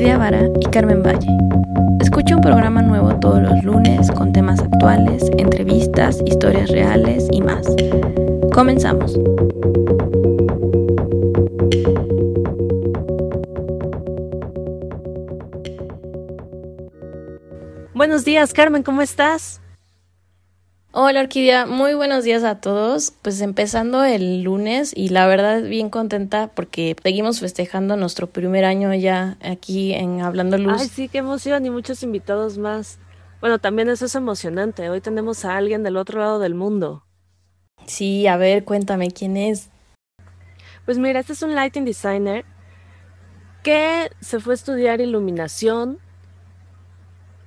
[0.00, 1.28] Orquídea Vara y Carmen Valle.
[2.00, 7.66] Escucha un programa nuevo todos los lunes con temas actuales, entrevistas, historias reales y más.
[8.50, 9.18] Comenzamos.
[17.92, 19.60] Buenos días, Carmen, ¿cómo estás?
[20.92, 23.12] Hola Orquídea, muy buenos días a todos.
[23.22, 28.92] Pues empezando el lunes y la verdad bien contenta porque seguimos festejando nuestro primer año
[28.94, 30.80] ya aquí en Hablando Luz.
[30.80, 32.98] Ay, sí, qué emoción y muchos invitados más.
[33.40, 34.90] Bueno, también eso es emocionante.
[34.90, 37.04] Hoy tenemos a alguien del otro lado del mundo.
[37.86, 39.70] Sí, a ver, cuéntame quién es.
[40.86, 42.44] Pues mira, este es un lighting designer
[43.62, 46.00] que se fue a estudiar iluminación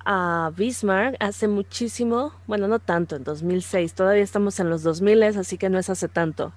[0.04, 5.58] a Bismarck hace muchísimo, bueno, no tanto, en 2006, todavía estamos en los 2000, así
[5.58, 6.52] que no es hace tanto.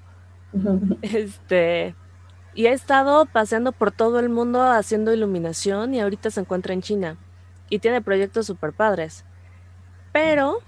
[1.01, 1.95] este,
[2.53, 6.81] y ha estado paseando por todo el mundo haciendo iluminación y ahorita se encuentra en
[6.81, 7.17] China
[7.69, 9.25] y tiene proyectos super padres.
[10.11, 10.59] Pero,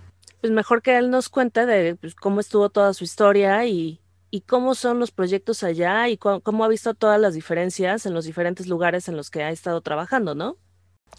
[0.42, 4.42] pues mejor que él nos cuente de pues, cómo estuvo toda su historia y, y
[4.42, 8.68] cómo son los proyectos allá y cómo ha visto todas las diferencias en los diferentes
[8.68, 10.58] lugares en los que ha estado trabajando, ¿no?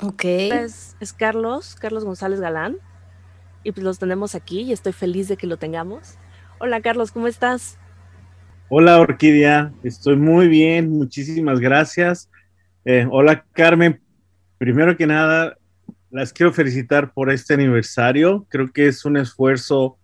[0.03, 0.25] Ok.
[0.25, 2.79] Es, es, Carlos, Carlos González Galán.
[3.63, 6.17] Y pues los tenemos aquí y estoy feliz de que lo tengamos.
[6.59, 7.79] Hola Carlos, ¿cómo estás?
[8.69, 12.31] Hola Orquídea, estoy muy bien, muchísimas gracias.
[12.85, 14.01] Eh, hola Carmen,
[14.59, 15.59] primero que nada,
[16.11, 18.47] las quiero felicitar por este aniversario.
[18.49, 19.99] Creo que es un esfuerzo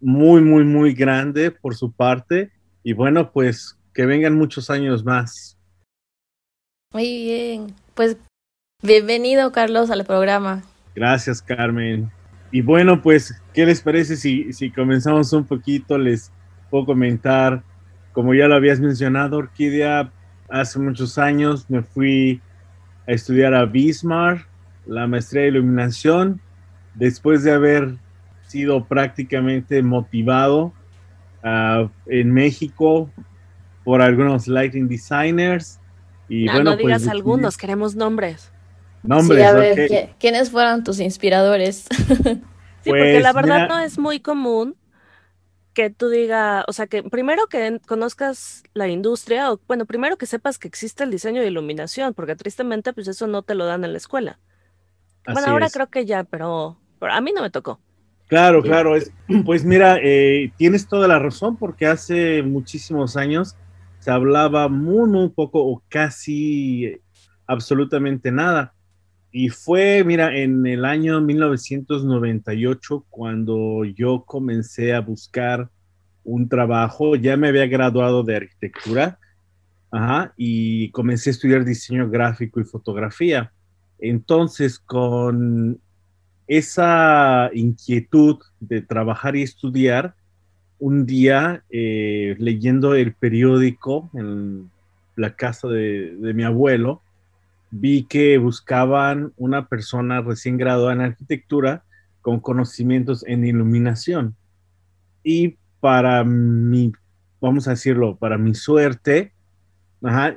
[0.00, 2.50] muy, muy, muy grande por su parte.
[2.82, 5.58] Y bueno, pues que vengan muchos años más.
[6.92, 8.16] Muy bien, pues
[8.82, 10.62] Bienvenido, Carlos, al programa.
[10.94, 12.10] Gracias, Carmen.
[12.50, 15.98] Y bueno, pues, ¿qué les parece si, si comenzamos un poquito?
[15.98, 16.32] Les
[16.70, 17.62] puedo comentar,
[18.12, 20.10] como ya lo habías mencionado, Orquídea,
[20.48, 22.40] hace muchos años me fui
[23.06, 24.48] a estudiar a Bismarck,
[24.86, 26.40] la maestría de iluminación,
[26.94, 27.96] después de haber
[28.46, 30.72] sido prácticamente motivado
[31.44, 33.10] uh, en México
[33.84, 35.78] por algunos lighting designers.
[36.30, 38.49] Y no, bueno, no digas pues, algunos, queremos nombres.
[39.02, 41.86] Nombres, sí, a ver, ¿quiénes fueron tus inspiradores?
[42.82, 44.76] sí, porque la pues, verdad no es muy común
[45.72, 50.26] que tú digas, o sea, que primero que conozcas la industria, o bueno, primero que
[50.26, 53.84] sepas que existe el diseño de iluminación, porque tristemente, pues eso no te lo dan
[53.84, 54.38] en la escuela.
[55.24, 57.80] bueno, ahora creo que ya, pero, a mí no me tocó.
[58.26, 59.12] Claro, claro, es,
[59.44, 63.56] pues mira, eh, tienes toda la razón, porque hace muchísimos años
[63.98, 67.00] se hablaba muy, muy poco o casi
[67.46, 68.74] absolutamente nada
[69.32, 75.68] y fue, mira, en el año 1998 cuando yo comencé a buscar
[76.24, 79.18] un trabajo, ya me había graduado de arquitectura,
[79.90, 83.52] ajá, y comencé a estudiar diseño gráfico y fotografía.
[84.00, 85.78] Entonces, con
[86.48, 90.14] esa inquietud de trabajar y estudiar,
[90.80, 94.70] un día eh, leyendo el periódico en
[95.14, 97.02] la casa de, de mi abuelo,
[97.70, 101.84] vi que buscaban una persona recién graduada en arquitectura
[102.20, 104.36] con conocimientos en iluminación.
[105.22, 106.92] Y para mi,
[107.40, 109.32] vamos a decirlo, para mi suerte,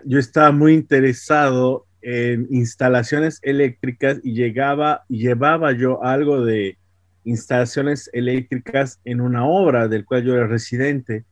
[0.06, 6.78] yo estaba muy interesado en instalaciones eléctricas y llegaba llevaba yo algo de
[7.24, 11.24] instalaciones eléctricas en una obra del cual yo era residente.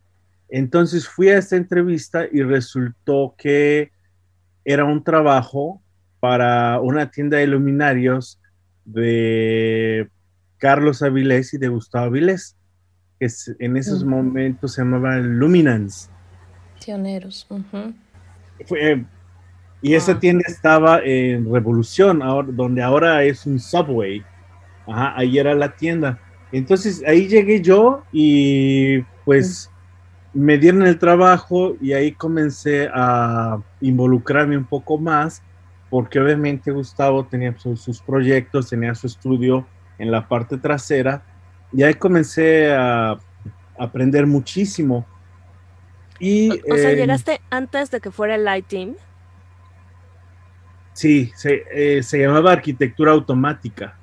[0.47, 3.91] Entonces fui a esta entrevista y resultó que
[4.63, 5.81] era un trabajo
[6.21, 8.39] para una tienda de luminarios
[8.85, 10.07] de
[10.59, 12.55] Carlos Avilés y de Gustavo Avilés,
[13.19, 13.27] que
[13.59, 16.09] en esos momentos se llamaba Luminance.
[16.85, 17.47] Pioneros.
[19.81, 24.23] y esa tienda estaba en Revolución, ahora, donde ahora es un subway.
[24.87, 26.19] Ajá, ahí era la tienda.
[26.51, 29.71] Entonces ahí llegué yo y pues
[30.33, 35.41] me dieron el trabajo y ahí comencé a involucrarme un poco más
[35.91, 39.67] porque obviamente Gustavo tenía sus, proyectos, tenía su estudio
[39.99, 41.21] en la parte trasera,
[41.73, 43.19] y ahí comencé a
[43.77, 45.05] aprender muchísimo.
[46.17, 48.95] Y, o, sea, eh, llegaste antes de que fuera el Lighting.
[50.93, 53.97] Sí, se, eh, se llamaba arquitectura automática.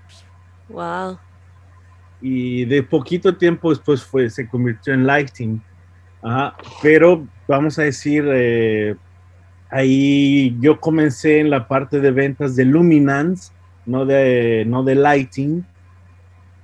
[0.69, 1.19] Wow.
[2.21, 5.63] Y de poquito tiempo después fue, se convirtió en Lighting.
[6.21, 8.95] Ajá, pero vamos a decir, eh,
[9.71, 13.53] Ahí yo comencé en la parte de ventas de luminance,
[13.87, 15.65] no de, no de lighting.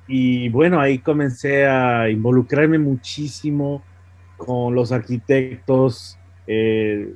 [0.07, 3.83] Y bueno, ahí comencé a involucrarme muchísimo
[4.37, 7.15] con los arquitectos, eh,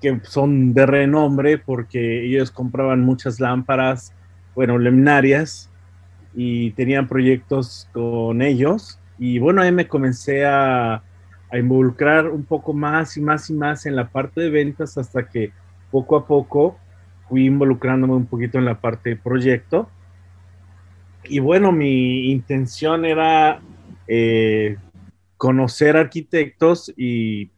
[0.00, 4.12] que son de renombre porque ellos compraban muchas lámparas,
[4.54, 5.70] bueno, luminarias,
[6.34, 8.98] y tenían proyectos con ellos.
[9.18, 11.02] Y bueno, ahí me comencé a,
[11.50, 15.28] a involucrar un poco más y más y más en la parte de ventas hasta
[15.28, 15.52] que
[15.90, 16.78] poco a poco
[17.28, 19.88] fui involucrándome un poquito en la parte de proyecto.
[21.24, 23.60] Y bueno, mi intención era
[24.06, 24.76] eh,
[25.36, 27.50] conocer arquitectos y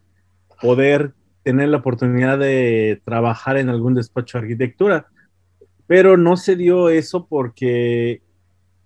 [0.61, 1.13] poder
[1.43, 5.07] tener la oportunidad de trabajar en algún despacho de arquitectura.
[5.87, 8.23] Pero no se dio eso porque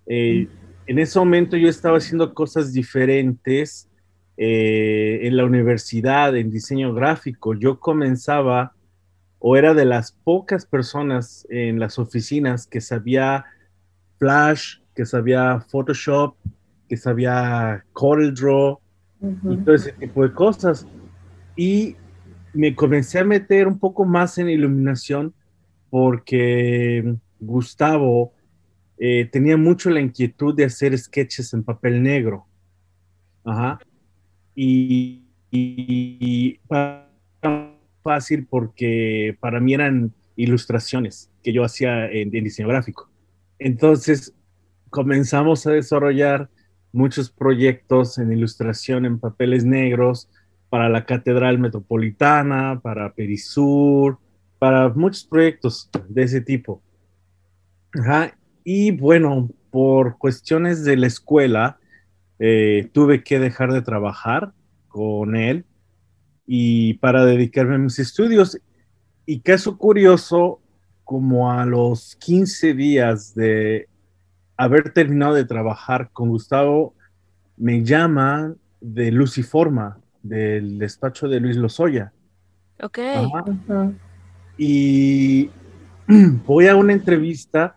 [0.07, 0.47] eh,
[0.87, 3.89] en ese momento yo estaba haciendo cosas diferentes
[4.37, 7.53] eh, en la universidad, en diseño gráfico.
[7.53, 8.73] Yo comenzaba
[9.39, 13.45] o era de las pocas personas en las oficinas que sabía
[14.17, 16.35] Flash, que sabía Photoshop,
[16.89, 18.79] que sabía CorelDRAW
[19.21, 20.87] y todo ese tipo de cosas.
[21.55, 21.95] Y
[22.53, 25.33] me comencé a meter un poco más en iluminación
[25.89, 28.33] porque Gustavo
[28.97, 32.47] eh, tenía mucho la inquietud de hacer sketches en papel negro.
[33.43, 33.79] Ajá.
[34.55, 36.59] Y, y,
[38.03, 43.09] fácil porque para mí eran ilustraciones que yo hacía en, diseño gráfico.
[43.57, 44.33] Entonces
[44.89, 46.49] comenzamos a desarrollar
[46.91, 50.29] muchos proyectos en ilustración en papeles negros
[50.69, 54.19] para la Catedral Metropolitana, para Perisur,
[54.59, 56.81] para muchos proyectos de ese tipo.
[58.63, 61.79] Y bueno, por cuestiones de la escuela,
[62.39, 64.51] eh, tuve que dejar de trabajar
[64.87, 65.65] con él
[66.45, 68.59] y para dedicarme a mis estudios.
[69.25, 70.59] Y caso curioso,
[71.03, 73.87] como a los 15 días de
[74.57, 76.93] haber terminado de trabajar con Gustavo,
[77.57, 82.11] me llama de Luciforma, del despacho de Luis Lozoya.
[82.81, 82.99] Ok.
[84.57, 85.49] Y
[86.45, 87.75] voy a una entrevista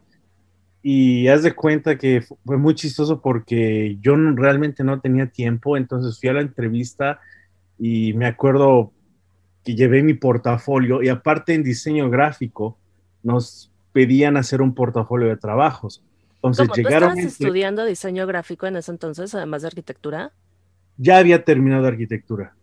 [0.83, 6.19] y haz de cuenta que fue muy chistoso porque yo realmente no tenía tiempo, entonces
[6.19, 7.21] fui a la entrevista
[7.79, 8.93] y me acuerdo
[9.65, 12.79] que llevé mi portafolio y aparte en diseño gráfico
[13.23, 16.05] nos pedían hacer un portafolio de trabajos.
[16.37, 17.15] Entonces llegaron.
[17.15, 20.33] ¿Tú estabas estudiando diseño gráfico en ese entonces, además de arquitectura?
[20.97, 22.55] Ya había terminado arquitectura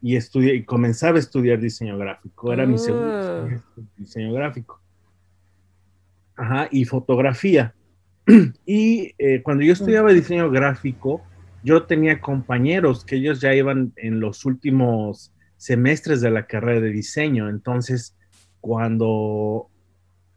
[0.00, 2.52] y estudié y comenzaba a estudiar diseño gráfico.
[2.52, 3.48] Era mi segundo ah.
[3.96, 4.80] diseño gráfico.
[6.38, 7.74] Ajá, y fotografía.
[8.64, 11.22] Y eh, cuando yo estudiaba diseño gráfico,
[11.64, 16.90] yo tenía compañeros que ellos ya iban en los últimos semestres de la carrera de
[16.90, 18.16] diseño, entonces
[18.60, 19.68] cuando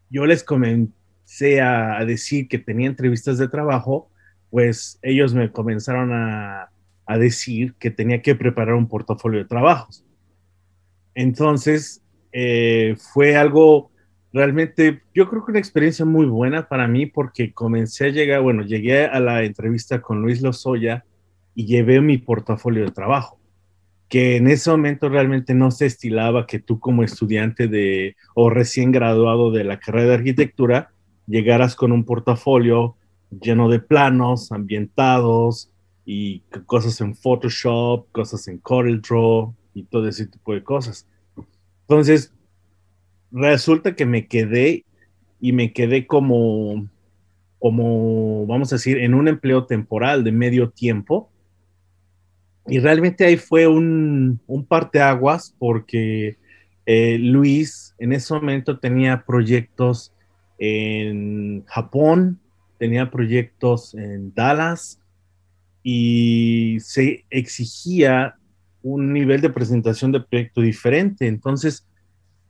[0.09, 4.09] yo les comencé a, decir que tenía entrevistas de trabajo,
[4.50, 6.69] pues ellos me comenzaron a,
[7.19, 10.06] decir que tenía que preparar un portafolio de trabajos.
[11.13, 12.01] Entonces,
[12.31, 13.90] eh, fue algo
[14.33, 18.63] realmente, yo creo que una experiencia muy buena para mí porque comencé a llegar, bueno,
[18.63, 21.06] llegué a la entrevista con Luis Lozoya
[21.56, 23.39] y llevé mi portafolio de trabajo,
[24.07, 28.92] que en ese momento realmente no se estilaba que tú como estudiante de o recién
[28.92, 30.92] graduado de la carrera de arquitectura
[31.27, 32.95] llegaras con un portafolio
[33.30, 35.72] lleno de planos ambientados
[36.06, 41.08] y cosas en Photoshop, cosas en CorelDRAW y todo ese tipo de cosas.
[41.82, 42.34] Entonces,
[43.31, 44.85] resulta que me quedé
[45.39, 46.88] y me quedé como,
[47.59, 51.31] como, vamos a decir, en un empleo temporal de medio tiempo
[52.67, 56.38] y realmente ahí fue un, un parteaguas porque
[56.85, 60.13] eh, Luis en ese momento tenía proyectos
[60.57, 62.39] en Japón,
[62.77, 65.00] tenía proyectos en Dallas
[65.83, 68.35] y se exigía
[68.83, 71.27] un nivel de presentación de proyecto diferente.
[71.27, 71.88] Entonces,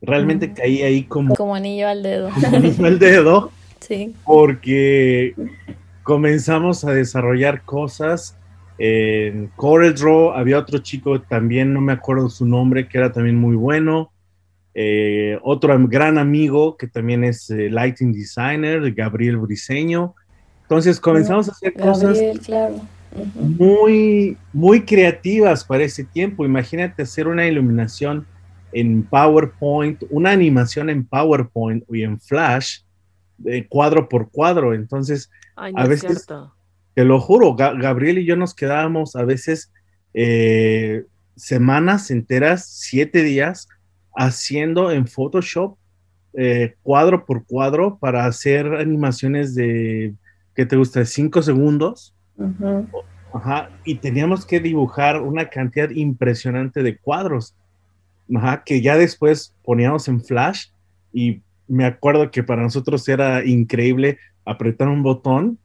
[0.02, 1.36] realmente caí ahí como...
[1.36, 2.30] Como anillo al dedo.
[2.30, 3.52] Como anillo al dedo.
[3.80, 4.16] sí.
[4.26, 5.36] Porque
[6.04, 8.36] comenzamos a desarrollar cosas
[8.84, 13.56] en CorelDRAW había otro chico, también no me acuerdo su nombre, que era también muy
[13.56, 14.12] bueno.
[14.74, 20.16] Eh, otro gran amigo que también es eh, lighting designer, Gabriel Briseño.
[20.64, 22.20] Entonces comenzamos a hacer cosas
[23.36, 26.44] muy, muy creativas para ese tiempo.
[26.44, 28.26] Imagínate hacer una iluminación
[28.72, 32.80] en PowerPoint, una animación en PowerPoint y en Flash,
[33.38, 34.74] de cuadro por cuadro.
[34.74, 36.28] Entonces, a veces
[36.94, 39.72] te lo juro, Gabriel y yo nos quedábamos a veces
[40.14, 43.68] eh, semanas enteras, siete días,
[44.16, 45.78] haciendo en Photoshop
[46.34, 50.14] eh, cuadro por cuadro para hacer animaciones de,
[50.56, 51.04] ¿qué te gusta?
[51.06, 52.14] Cinco segundos.
[53.34, 57.56] Ajá, y teníamos que dibujar una cantidad impresionante de cuadros.
[58.66, 60.68] Que ya después poníamos en flash
[61.14, 65.58] y me acuerdo que para nosotros era increíble apretar un botón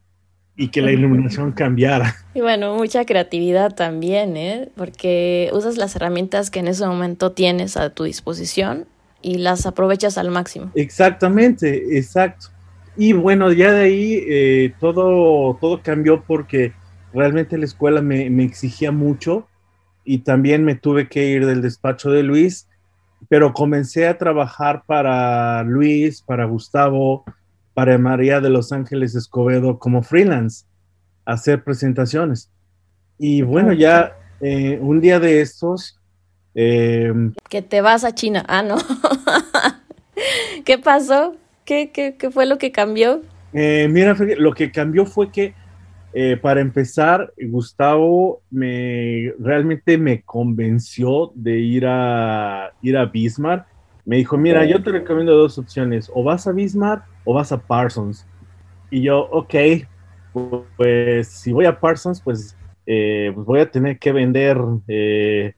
[0.57, 2.15] y que la iluminación cambiara.
[2.35, 4.69] Y bueno, mucha creatividad también, ¿eh?
[4.77, 8.87] Porque usas las herramientas que en ese momento tienes a tu disposición
[9.23, 10.71] y las aprovechas al máximo.
[10.75, 12.49] Exactamente, exacto.
[12.97, 16.73] Y bueno, ya de ahí eh, todo, todo cambió porque
[17.13, 19.49] realmente la escuela me, me exigía mucho
[20.07, 22.69] y también me tuve que ir del despacho de Luis,
[23.29, 27.25] pero comencé a trabajar para Luis, para Gustavo,
[27.75, 30.65] para María de Los Ángeles Escobedo como freelance,
[31.25, 32.51] hacer presentaciones.
[33.19, 35.99] Y bueno, ya eh, un día de estos...
[36.55, 38.45] Em, que te vas a China.
[38.49, 38.77] Ah, no.
[40.65, 41.35] ¿Qué pasó?
[41.65, 43.23] ¿Qué, qué, qué, fue lo que cambió?
[43.53, 45.55] Eh, mira, lo que cambió fue que,
[46.13, 53.67] eh, para empezar, Gustavo me realmente me convenció de ir a, ir a Bismarck.
[54.05, 57.59] Me dijo, mira, yo te recomiendo dos opciones, o vas a Bismarck o vas a
[57.59, 58.27] Parsons.
[58.91, 59.55] Y yo, ok,
[60.77, 65.55] pues si voy a Parsons, pues, eh, pues voy a tener que vender eh,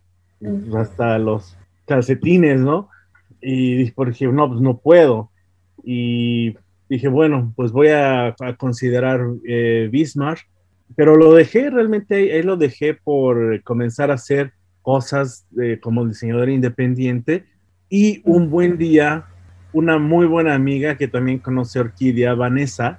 [0.75, 2.89] hasta los calcetines, ¿no?
[3.41, 5.31] Y por ejemplo, no, pues no puedo.
[5.85, 6.57] Y
[6.89, 10.49] dije, bueno, pues voy a, considerar eh, Bismarck,
[10.97, 14.53] pero lo dejé realmente, ahí lo dejé por comenzar a hacer
[14.83, 15.47] cosas
[15.83, 17.45] como diseñador independiente
[17.91, 19.27] y un buen día
[19.73, 22.99] una muy buena amiga que también conoce Orquídea, Vanessa,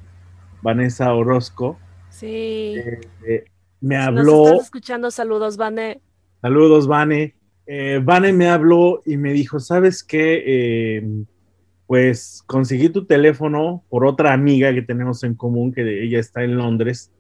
[0.62, 1.80] Vanessa Orozco.
[2.10, 2.76] Sí.
[2.78, 3.46] Eh, eh,
[3.82, 4.46] me habló.
[4.46, 6.02] estás escuchando, saludos, Vane.
[6.42, 7.36] Saludos, Vane.
[7.66, 11.04] Eh, Vane me habló y me dijo, ¿sabes qué?
[11.90, 16.56] Pues conseguí tu teléfono por otra amiga que tenemos en común, que ella está en
[16.56, 17.12] Londres.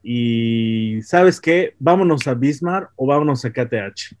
[0.00, 1.74] Y ¿sabes qué?
[1.80, 4.14] Vámonos a Bismarck o vámonos a KTH.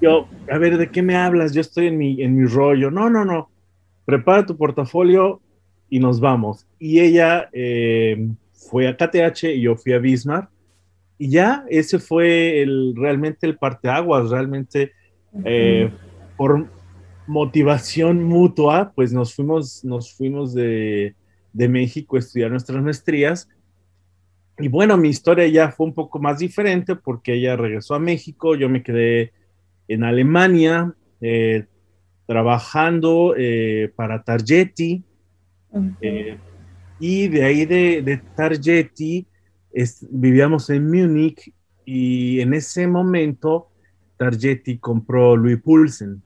[0.00, 1.52] Yo, a ver, ¿de qué me hablas?
[1.52, 2.90] Yo estoy en mi, en mi rollo.
[2.90, 3.50] No, no, no.
[4.06, 5.42] Prepara tu portafolio
[5.90, 6.66] y nos vamos.
[6.78, 8.26] Y ella eh,
[8.70, 10.48] fue a KTH y yo fui a Bismarck.
[11.18, 14.92] Y ya, ese fue el, realmente el parteaguas, realmente
[15.44, 15.90] eh,
[16.38, 16.74] por
[17.26, 21.14] motivación mutua, pues nos fuimos, nos fuimos de,
[21.52, 23.48] de México a estudiar nuestras maestrías.
[24.58, 28.54] Y bueno, mi historia ya fue un poco más diferente porque ella regresó a México,
[28.54, 29.32] yo me quedé
[29.88, 31.66] en Alemania, eh,
[32.26, 35.04] trabajando eh, para Targetti.
[36.00, 36.38] Eh,
[36.98, 39.26] y de ahí de, de Targetti
[40.10, 41.52] vivíamos en Múnich
[41.84, 43.68] y en ese momento
[44.16, 46.22] Targetti compró Louis Pulsen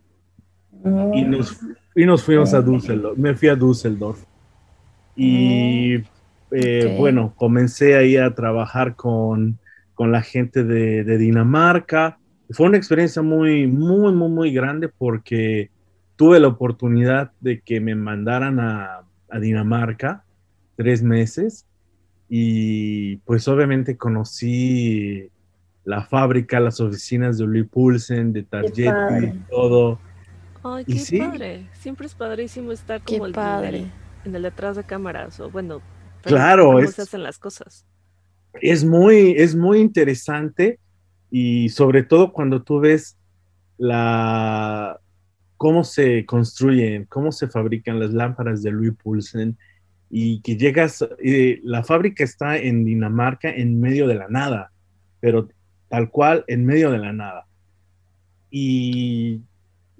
[1.14, 1.60] y, nos,
[1.94, 3.18] y nos fuimos a Düsseldorf.
[3.18, 4.22] Me fui a Düsseldorf.
[5.16, 5.98] Y
[6.98, 9.58] bueno, comencé ahí a trabajar con,
[9.94, 12.18] con la gente de, de Dinamarca
[12.52, 15.70] fue una experiencia muy, muy, muy, muy grande porque
[16.16, 19.06] tuve la oportunidad de que me mandaran a,
[19.40, 20.24] Dinamarca
[20.74, 21.64] tres meses
[22.28, 25.30] y pues obviamente conocí
[25.84, 30.00] la fábrica, las oficinas de Louis Pulsen, de Target y todo.
[30.62, 31.68] Ay, qué padre.
[31.74, 33.86] Siempre es padrísimo estar como el, padre.
[34.24, 35.80] En, el, detrás de cámaras o bueno,
[36.22, 37.86] claro, cómo se hacen las cosas.
[38.54, 40.78] Es muy, es muy interesante
[41.30, 43.16] y sobre todo cuando tú ves
[43.78, 45.00] la
[45.56, 49.58] cómo se construyen, cómo se fabrican las lámparas de Louis Poulsen
[50.08, 54.72] y que llegas, eh, la fábrica está en Dinamarca en medio de la nada,
[55.20, 55.48] pero
[55.88, 57.46] tal cual en medio de la nada.
[58.50, 59.42] Y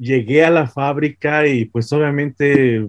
[0.00, 2.88] llegué a la fábrica y pues obviamente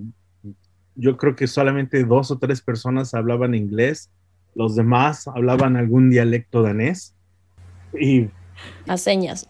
[0.95, 4.09] yo creo que solamente dos o tres personas hablaban inglés,
[4.55, 7.13] los demás hablaban algún dialecto danés
[7.99, 8.29] y
[8.87, 9.47] a señas.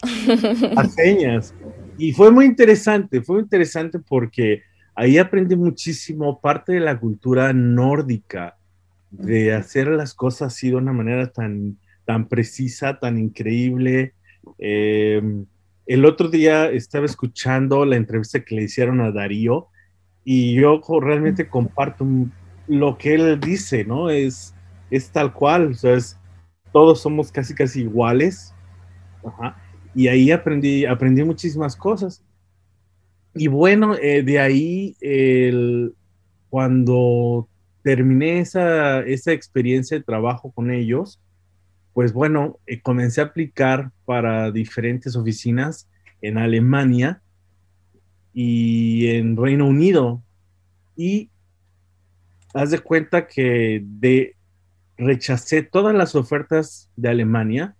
[0.77, 1.53] A señas.
[1.97, 4.63] Y fue muy interesante, fue muy interesante porque
[4.95, 8.57] ahí aprendí muchísimo parte de la cultura nórdica,
[9.09, 14.13] de hacer las cosas así de una manera tan, tan precisa, tan increíble.
[14.57, 15.45] Em,
[15.85, 19.67] el otro día estaba escuchando la entrevista que le hicieron a Darío
[20.23, 22.05] y yo realmente comparto
[22.67, 24.09] lo que él dice, ¿no?
[24.09, 24.53] Es,
[24.89, 25.97] es tal cual, o sea,
[26.71, 28.53] todos somos casi casi iguales.
[29.93, 32.23] Y ahí aprendí, aprendí muchísimas cosas.
[33.33, 34.95] Y bueno, eh, de ahí,
[36.49, 37.47] cuando
[37.83, 41.19] terminé esa, esa, experiencia de trabajo con ellos,
[41.93, 45.89] pues bueno, eh, comencé a aplicar para diferentes oficinas
[46.21, 47.21] en Alemania
[48.33, 50.23] y en Reino Unido.
[50.95, 51.29] Y
[52.53, 54.35] haz de cuenta que de,
[54.97, 57.75] rechacé todas las ofertas de Alemania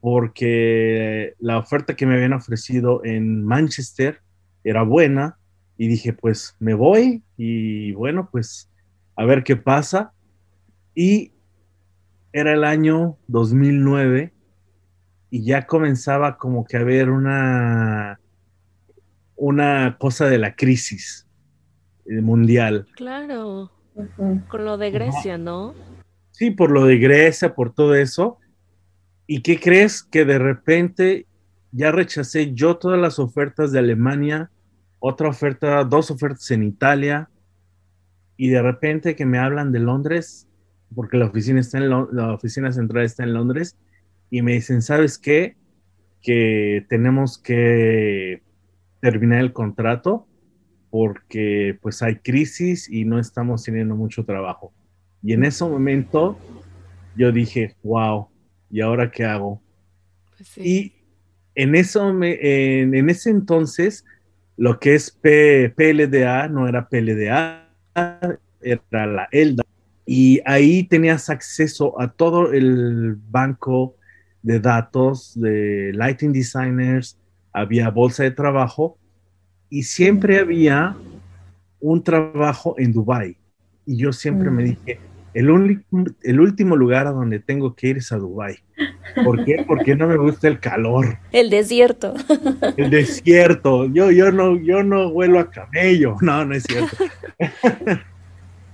[0.00, 4.20] porque la oferta que me habían ofrecido en Manchester
[4.62, 5.38] era buena
[5.76, 8.70] y dije, pues me voy y bueno, pues
[9.16, 10.12] a ver qué pasa.
[10.94, 11.32] Y
[12.32, 14.32] era el año 2009
[15.30, 18.20] y ya comenzaba como que a haber una,
[19.36, 21.26] una cosa de la crisis
[22.06, 22.86] eh, mundial.
[22.94, 23.70] Claro,
[24.48, 25.74] con lo de Grecia, ¿no?
[26.30, 28.38] Sí, por lo de Grecia, por todo eso.
[29.26, 30.02] ¿Y qué crees?
[30.02, 31.26] Que de repente
[31.72, 34.50] ya rechacé yo todas las ofertas de Alemania,
[34.98, 37.28] otra oferta, dos ofertas en Italia,
[38.36, 40.46] y de repente que me hablan de Londres,
[40.94, 43.76] porque la oficina, está en la oficina central está en Londres,
[44.30, 45.56] y me dicen, ¿sabes qué?
[46.22, 48.42] Que tenemos que
[49.00, 50.26] terminar el contrato
[50.90, 54.72] porque pues hay crisis y no estamos teniendo mucho trabajo.
[55.22, 56.38] Y en ese momento
[57.16, 58.28] yo dije, wow,
[58.70, 59.60] ¿y ahora qué hago?
[60.36, 60.94] Pues y
[61.54, 64.04] en, eso en, ese entonces,
[64.56, 67.68] lo que es PLDA no era PLDA,
[68.60, 69.64] era la ELDA.
[70.06, 73.96] Y ahí tenías acceso a todo el banco
[74.42, 77.18] de datos de lighting designers,
[77.52, 78.96] había bolsa de trabajo
[79.68, 80.96] y siempre había
[81.80, 83.36] un trabajo en Dubai.
[83.84, 84.66] Y yo siempre me mm.
[84.66, 85.00] dije,
[85.34, 85.84] el,
[86.22, 88.56] el último lugar a donde tengo que ir es a Dubai.
[89.24, 89.64] ¿Por qué?
[89.66, 91.18] Porque no me gusta el calor.
[91.32, 92.14] El desierto.
[92.76, 93.86] El desierto.
[93.86, 96.16] Yo, yo, no, yo no vuelo a camello.
[96.20, 96.96] No, no es cierto.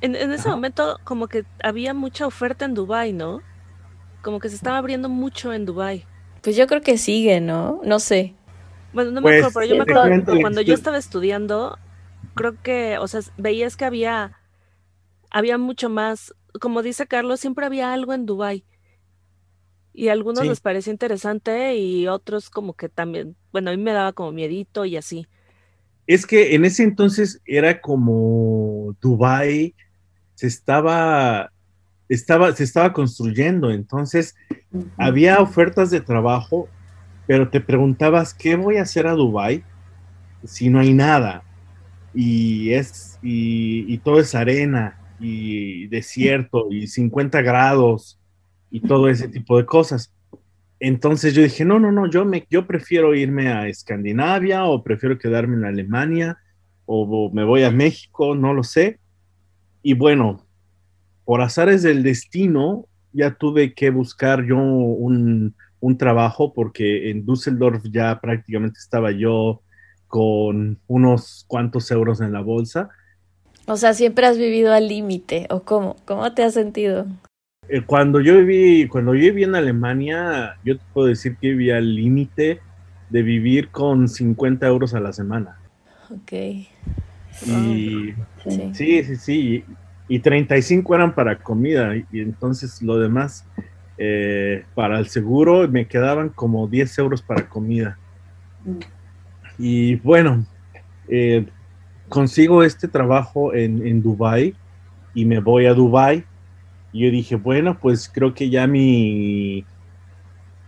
[0.03, 3.41] En, en ese momento como que había mucha oferta en Dubai, ¿no?
[4.23, 6.07] como que se estaba abriendo mucho en Dubai.
[6.43, 7.81] Pues yo creo que sigue, ¿no?
[7.85, 8.35] No sé.
[8.93, 11.79] Bueno, no me pues, acuerdo, pero yo me acuerdo cuando yo estaba estudiando,
[12.35, 14.39] creo que, o sea, veías que había,
[15.31, 18.65] había mucho más, como dice Carlos, siempre había algo en Dubai.
[19.95, 23.93] Y a algunos les parecía interesante y otros como que también, bueno, a mí me
[23.93, 25.27] daba como miedito y así.
[26.07, 29.75] Es que en ese entonces era como Dubai
[30.35, 31.51] se estaba
[32.15, 34.35] estaba, se estaba construyendo, entonces
[34.97, 36.69] había ofertas de trabajo,
[37.27, 39.65] pero te preguntabas, ¿qué voy a hacer a Dubai
[40.45, 41.43] si no hay nada?
[42.15, 48.21] Y, es, y, todo es arena y desierto y 50 grados
[48.71, 50.15] y todo ese tipo de cosas.
[50.79, 55.17] Entonces yo dije, no, no, no, yo, me, yo prefiero irme a Escandinavia o prefiero
[55.17, 56.37] quedarme en Alemania
[56.85, 58.99] o me voy a México, no lo sé.
[59.83, 60.45] Y bueno,
[61.25, 65.55] por azares del destino, ya tuve que buscar yo un,
[65.99, 69.63] trabajo porque en Düsseldorf ya prácticamente estaba yo
[70.07, 72.89] con unos cuantos euros en la bolsa.
[73.67, 75.97] O sea, siempre has vivido al límite, ¿o cómo?
[76.05, 77.07] ¿Cómo te has sentido?
[77.69, 81.77] Eh, cuando yo viví, cuando yo viví en Alemania, yo te puedo decir que vivía
[81.77, 82.61] al límite
[83.11, 85.59] de vivir con 50 euros a la semana.
[86.11, 86.33] Ok.
[87.47, 88.15] Y,
[88.73, 89.65] sí, sí, sí
[90.09, 93.47] y 35 eran para comida y entonces lo demás
[93.97, 97.99] eh, para el seguro me quedaban como 10 euros para comida.
[99.59, 100.45] Y bueno,
[101.09, 101.47] eh,
[102.09, 104.55] consigo este trabajo en, en Dubai
[105.15, 106.25] y me voy a Dubai.
[106.93, 109.65] Y yo dije, bueno, pues creo que ya mi,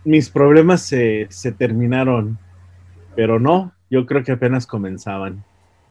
[0.03, 2.39] mis problemas se, se terminaron,
[3.15, 5.43] pero no, yo creo que apenas comenzaban.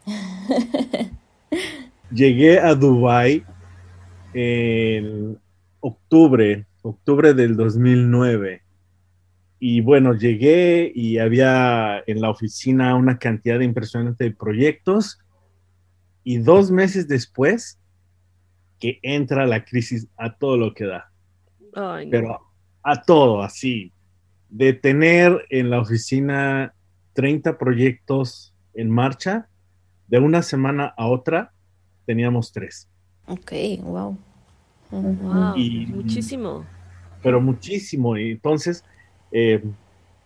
[2.11, 3.45] llegué a Dubai
[4.33, 5.38] en
[5.81, 8.62] octubre, octubre del 2009.
[9.59, 15.19] Y bueno, llegué y había en la oficina una cantidad de impresionante de proyectos.
[16.23, 17.79] Y dos meses después,
[18.79, 21.11] que entra la crisis a todo lo que da.
[22.11, 22.40] Pero
[22.83, 23.93] a todo, así.
[24.51, 26.75] De tener en la oficina
[27.14, 29.49] 30 proyectos en marcha,
[30.09, 31.53] de una semana a otra,
[32.07, 32.88] teníamos tres.
[33.27, 34.17] Ok, wow.
[34.90, 36.64] Wow, muchísimo.
[37.23, 38.17] Pero muchísimo.
[38.17, 38.85] Y entonces...
[39.33, 39.64] Eh,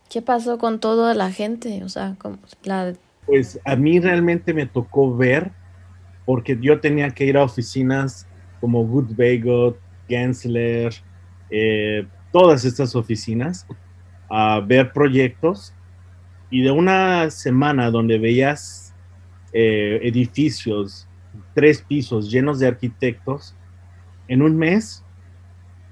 [0.09, 1.83] ¿Qué pasó con toda la gente?
[1.83, 2.15] O sea,
[2.63, 2.93] la...
[3.25, 5.51] Pues a mí realmente me tocó ver,
[6.25, 8.27] porque yo tenía que ir a oficinas
[8.59, 9.75] como Good Bagel,
[10.07, 10.93] Gensler,
[11.49, 13.65] eh, todas estas oficinas,
[14.29, 15.73] a ver proyectos.
[16.49, 18.88] Y de una semana donde veías
[19.53, 21.07] eh, edificios
[21.53, 23.55] tres pisos llenos de arquitectos,
[24.27, 25.03] en un mes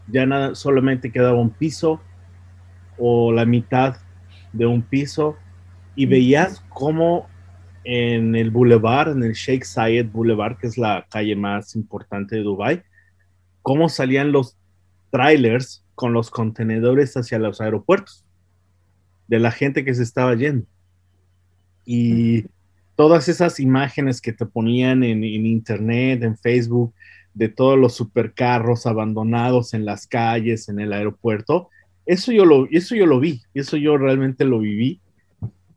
[0.08, 2.02] ya nada, solamente quedaba un piso
[2.98, 3.98] o la mitad
[4.54, 5.36] de un piso
[5.96, 7.28] y veías cómo
[7.84, 12.44] en el boulevard, en el Sheikh Zayed Boulevard, que es la calle más importante de
[12.44, 12.84] Dubai,
[13.62, 14.58] cómo salían los
[15.10, 18.24] trailers con los contenedores hacia los aeropuertos.
[19.28, 20.66] de la gente que se estaba yendo.
[21.84, 22.46] Y
[22.98, 26.94] todas esas imágenes que te ponían en, internet, en Facebook,
[27.36, 31.70] de todos los supercarros abandonados en las calles, en el aeropuerto,
[32.08, 35.00] eso yo lo, eso yo lo vi, eso yo realmente lo viví.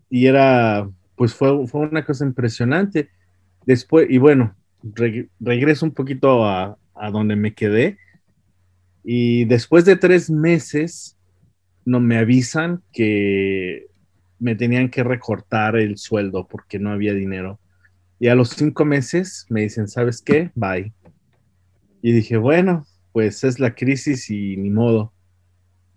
[0.08, 3.10] Y era, pues fue, fue una cosa impresionante.
[3.66, 4.56] Después, y bueno,
[5.38, 7.98] regreso un poquito a, a donde me quedé.
[9.04, 11.18] Y después de tres meses,
[11.84, 13.89] no me avisan que
[14.40, 17.60] me tenían que recortar el sueldo porque no había dinero.
[18.18, 20.50] Y a los cinco meses me dicen, ¿sabes qué?
[20.54, 20.92] Bye.
[22.02, 25.12] Y dije, bueno, pues es la crisis y ni modo.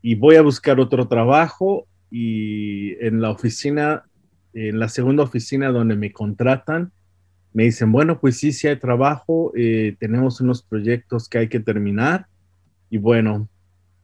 [0.01, 4.03] Y voy a buscar otro trabajo y en la oficina,
[4.53, 6.91] en la segunda oficina donde me contratan,
[7.53, 11.60] me dicen, bueno, pues sí, sí hay trabajo, eh, tenemos unos proyectos que hay que
[11.60, 12.27] terminar.
[12.89, 13.47] Y bueno,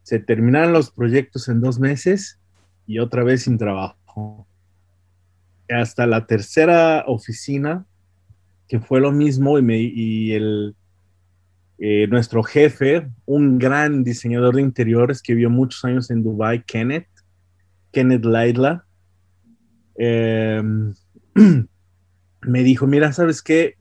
[0.03, 2.39] se terminaron los proyectos en dos meses
[2.87, 3.98] y otra vez sin trabajo.
[5.69, 7.85] Hasta la tercera oficina,
[8.67, 10.75] que fue lo mismo, y, el,
[11.77, 17.07] eh, nuestro jefe, un gran diseñador de interiores que vivió muchos años en Dubai, Kenneth,
[17.91, 18.85] Kenneth Laidla,
[19.95, 20.93] em,
[22.41, 23.75] me dijo, mira, ¿sabes qué?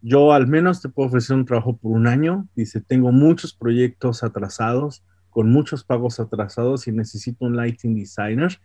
[0.00, 2.46] Yo al menos te puedo ofrecer un trabajo por un año.
[2.54, 8.58] Dice, tengo muchos proyectos atrasados, con muchos pagos atrasados y necesito un lighting designer.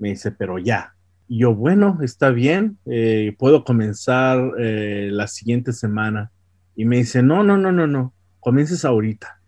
[0.00, 0.94] Me dice, pero ya.
[1.28, 6.32] Y yo, bueno, está bien, eh, puedo comenzar eh, la siguiente semana.
[6.74, 9.40] Y me dice, no, no, no, no, no, comiences ahorita.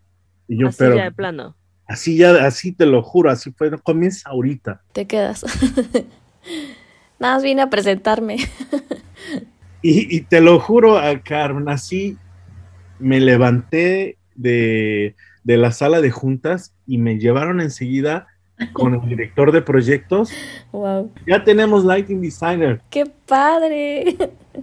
[0.46, 0.94] Y yo, así pero...
[0.94, 1.56] Ya de plano.
[1.86, 4.80] Así ya, así te lo juro, así fue, no, comienza ahorita.
[4.92, 5.44] Te quedas.
[7.18, 8.36] Nada más vine a presentarme.
[9.82, 12.16] y, te lo juro, a Carmen, así
[12.98, 18.26] me levanté de, la sala de juntas y me llevaron enseguida
[18.72, 20.30] con el director de proyectos.
[20.72, 21.10] Wow.
[21.26, 22.80] Ya tenemos Lighting Designer.
[22.90, 24.16] ¡Qué padre!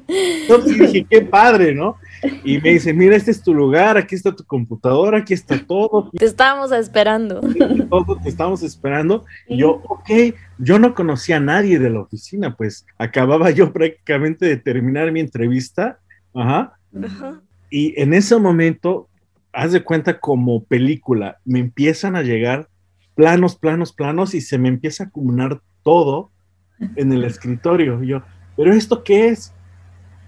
[0.08, 1.98] Entonces dije, qué padre, ¿no?
[2.44, 6.12] Y me dice, mira, este es tu lugar, aquí está tu computadora, aquí está todo.
[6.12, 7.42] Te estábamos esperando.
[7.90, 9.26] Todo te estamos esperando.
[9.48, 10.10] Y yo, ok,
[10.58, 15.22] yo no conocía a nadie de la oficina, pues acababa yo prácticamente de terminar mi
[15.22, 16.00] entrevista.
[16.34, 16.74] Ajá.
[17.70, 19.08] Y en ese momento,
[19.54, 22.68] haz de cuenta como película, me empiezan a llegar
[23.20, 26.32] planos, planos, planos y se me empieza a acumular todo
[26.96, 28.02] en el escritorio.
[28.02, 28.24] Y yo,
[28.56, 29.54] ¿pero esto qué es?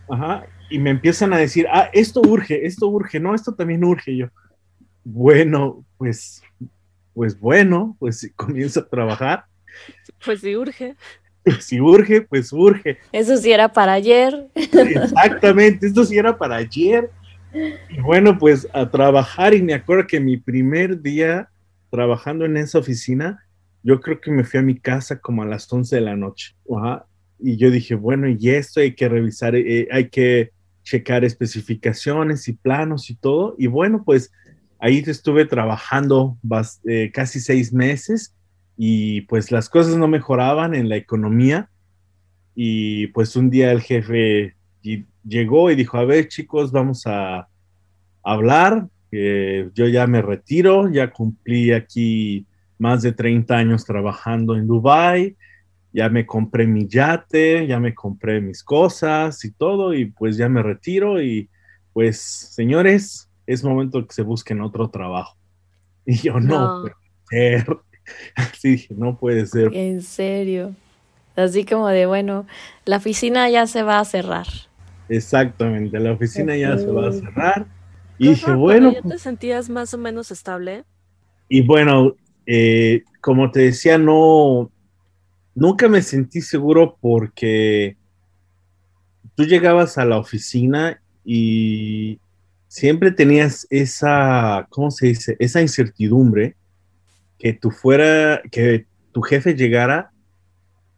[0.10, 4.16] Ajá y me empiezan a decir, ah, esto urge, esto urge, no, esto también urge.
[4.16, 4.28] yo,
[5.04, 6.42] bueno, pues,
[7.14, 9.46] pues bueno, pues comienzo a trabajar.
[10.24, 10.96] Pues si urge.
[11.60, 13.00] Si urge, pues urge.
[13.12, 14.48] Eso sí era para ayer.
[14.56, 17.10] Exactamente, esto sí era para ayer.
[17.90, 21.50] Y bueno, pues a trabajar y me acuerdo que mi primer día
[21.92, 23.46] trabajando en esa oficina,
[23.84, 26.56] yo creo que me fui a mi casa como a las 11 de la noche.
[27.40, 30.52] Y yo dije, bueno, y esto hay que revisar, eh, hay que
[30.84, 33.56] checar especificaciones y planos y todo.
[33.58, 34.32] Y bueno, pues
[34.80, 36.38] ahí estuve trabajando
[36.86, 38.36] eh, casi seis meses
[38.78, 41.70] y pues las cosas no mejoraban en la economía.
[42.56, 44.56] Y pues un día el jefe
[45.24, 47.48] llegó y dijo, a ver chicos, vamos a
[48.24, 48.88] hablar.
[49.12, 52.46] Yo ya me retiro, ya cumplí aquí
[52.80, 55.36] más de 30 años trabajando en Dubai
[55.94, 60.48] ya me compré mi yate, ya me compré mis cosas y todo, y pues ya
[60.48, 61.50] me retiro y
[61.94, 65.38] pues señores, es momento que se busquen otro trabajo.
[66.04, 66.96] Y yo no, puede
[67.30, 67.78] ser.
[68.36, 69.70] Así dije, no puede ser.
[69.72, 70.74] En serio.
[71.36, 72.48] Así como de, bueno,
[72.86, 74.48] la oficina ya se va a cerrar.
[75.10, 77.68] Exactamente, la oficina ya se va a cerrar.
[78.22, 78.94] Y dije, bueno.
[78.94, 80.84] ¿Ya te sentías más o menos estable?
[81.50, 84.72] Y bueno, eh, como te decía, no,
[85.56, 87.98] nunca me sentí seguro porque
[89.34, 92.20] tú llegabas a la oficina y
[92.68, 95.36] siempre tenías esa, ¿cómo se dice?
[95.40, 96.56] Esa incertidumbre
[97.40, 100.12] que tú fuera, que tu jefe llegara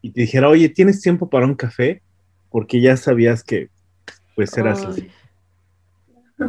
[0.01, 2.01] y te dijera, oye, ¿tienes tiempo para un café?
[2.49, 3.69] Porque ya sabías que
[4.35, 5.07] pues eras así.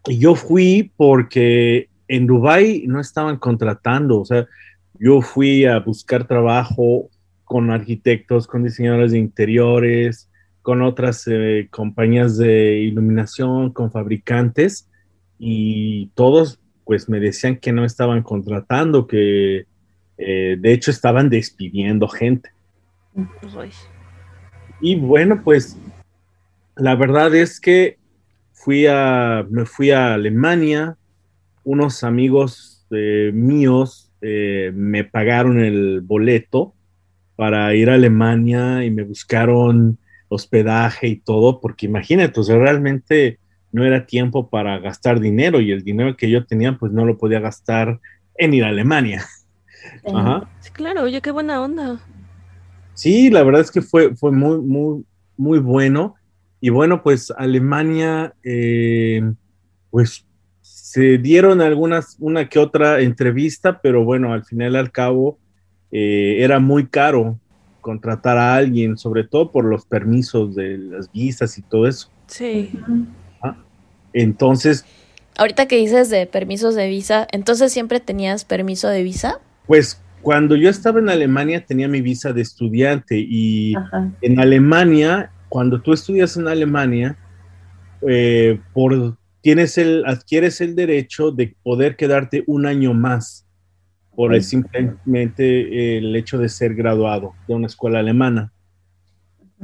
[0.07, 4.47] Y yo fui porque en Dubai no estaban contratando, o sea,
[4.99, 7.09] yo fui a buscar trabajo
[7.43, 10.29] con arquitectos, con diseñadores de interiores,
[10.61, 14.89] con otras eh, compañías de iluminación, con fabricantes,
[15.37, 19.65] y todos pues me decían que no estaban contratando, que
[20.17, 22.49] eh, de hecho estaban despidiendo gente.
[24.82, 25.78] Y bueno, pues
[26.75, 27.97] la verdad es que
[28.54, 30.97] fui a, me fui a Alemania,
[31.63, 36.73] unos amigos eh, míos eh, me pagaron el boleto
[37.36, 39.97] para ir a Alemania y me buscaron
[40.30, 43.39] hospedaje y todo, porque imagínate, o sea, realmente
[43.71, 47.17] no era tiempo para gastar dinero y el dinero que yo tenía pues no lo
[47.17, 47.99] podía gastar
[48.36, 49.25] en ir a Alemania.
[50.13, 50.50] Ajá.
[50.60, 52.00] Sí, claro, oye, qué buena onda.
[52.93, 55.04] Sí, la verdad es que fue, fue muy, muy,
[55.38, 56.15] muy bueno.
[56.62, 59.21] Y bueno, pues Alemania, eh,
[59.91, 60.26] pues
[60.62, 65.38] se dieron algunas, una que otra entrevista, pero bueno, al final al cabo
[65.91, 67.39] eh, era muy caro
[67.82, 72.10] contratar a alguien, sobre todo por los permisos de las visas y todo eso.
[72.28, 72.71] Sí.
[74.13, 74.86] Entonces...
[75.38, 79.39] Ahorita que dices de permisos de visa, entonces siempre tenías permiso de visa?
[79.67, 83.75] Pues cuando yo estaba en Alemania tenía mi visa de estudiante y
[84.21, 87.17] en Alemania, cuando tú estudias en Alemania,
[88.08, 93.45] eh, por, tienes el, adquieres el derecho de poder quedarte un año más
[94.15, 98.51] por el, simplemente el hecho de ser graduado de una escuela alemana.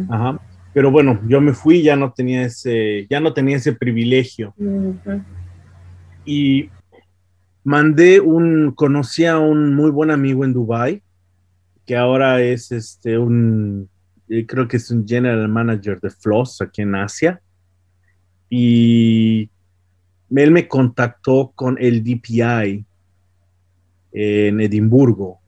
[0.09, 0.39] Ajá.
[0.73, 4.53] Pero bueno, yo me fui, ya no tenía ese, ya no tenía ese privilegio.
[6.23, 6.69] Y
[7.63, 11.03] mandé un, conocí a un muy buen amigo en Dubai,
[11.85, 13.89] que ahora es este, un,
[14.29, 17.41] eh, creo que es un general manager de Floss aquí en Asia.
[18.49, 19.49] Y
[20.35, 22.85] él me contactó con el DPI
[24.13, 25.39] en Edimburgo.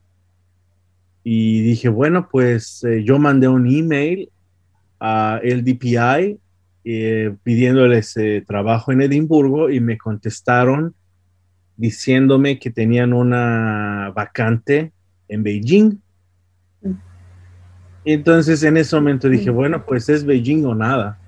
[1.24, 4.30] Y dije, bueno, pues eh, yo mandé un email
[5.00, 6.40] a el DPI
[6.86, 10.94] eh, pidiéndoles trabajo en Edimburgo y me contestaron
[11.84, 14.94] diciéndome que tenían una vacante
[15.28, 16.00] en Beijing.
[16.82, 16.94] Mm.
[18.06, 19.54] Entonces en ese momento dije, mm.
[19.54, 21.20] bueno, pues es Beijing o nada.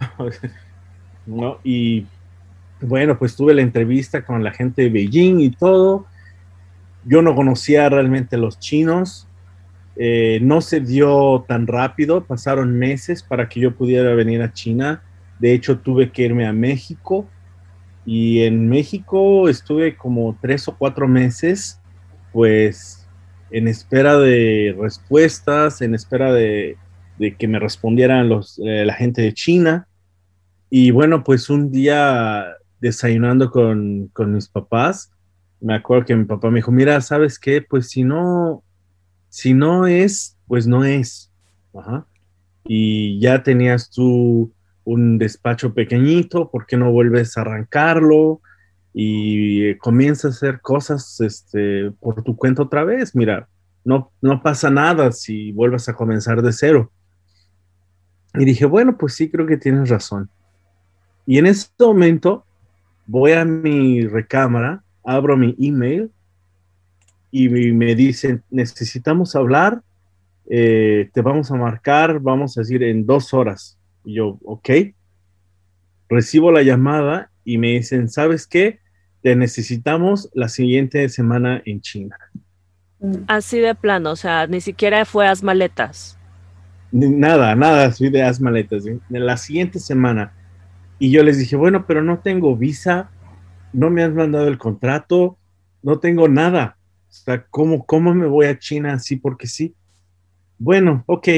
[1.26, 1.60] ¿No?
[1.62, 2.06] Y
[2.80, 6.06] bueno, pues tuve la entrevista con la gente de Beijing y todo.
[7.04, 9.28] Yo no conocía realmente los chinos.
[9.94, 15.04] Eh, no se dio tan rápido, pasaron meses para que yo pudiera venir a China.
[15.38, 17.28] De hecho, tuve que irme a México
[18.06, 21.80] y en México estuve como tres o cuatro meses,
[22.32, 23.08] pues
[23.50, 26.76] en espera de respuestas, en espera de,
[27.38, 29.88] que me respondieran los, eh, la gente de China.
[30.68, 32.46] Y bueno, pues un día
[32.80, 35.12] desayunando con, con mis papás,
[35.60, 37.62] me acuerdo que mi papá me dijo, mira, ¿sabes qué?
[37.62, 38.62] Pues si no,
[39.30, 41.32] si no es, pues no es.
[42.64, 44.52] Y ya tenías tú
[44.84, 48.40] un despacho pequeñito, ¿por qué no vuelves a arrancarlo?
[48.92, 53.16] Y comienza a hacer cosas este, por tu cuenta otra vez.
[53.16, 53.48] Mira,
[53.84, 56.92] no, no pasa nada si vuelves a comenzar de cero.
[58.34, 60.28] Y dije, bueno, pues sí, creo que tienes razón.
[61.26, 62.44] Y en este momento
[63.06, 66.10] voy a mi recámara, abro mi email
[67.30, 69.82] y me dicen, necesitamos hablar,
[70.48, 73.78] eh, te vamos a marcar, vamos a decir, en dos horas.
[74.04, 74.70] Y yo, ok.
[76.08, 78.80] Recibo la llamada y me dicen, ¿sabes qué?
[79.22, 82.16] Te necesitamos la siguiente semana en China.
[83.26, 86.18] Así de plano, o sea, ni siquiera fue a maletas.
[86.92, 88.84] Nada, nada, soy de haz maletas.
[89.08, 90.32] La siguiente semana.
[90.98, 93.10] Y yo les dije, bueno, pero no tengo visa,
[93.72, 95.36] no me han mandado el contrato,
[95.82, 96.76] no tengo nada.
[97.08, 99.74] O sea, ¿cómo, ¿cómo me voy a China así porque sí?
[100.58, 101.28] Bueno, ok,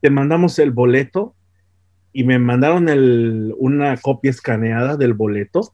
[0.00, 1.34] te mandamos el boleto
[2.12, 5.72] y me mandaron el, una copia escaneada del boleto.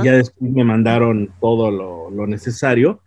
[0.00, 3.00] Y ya después me mandaron todo lo, necesario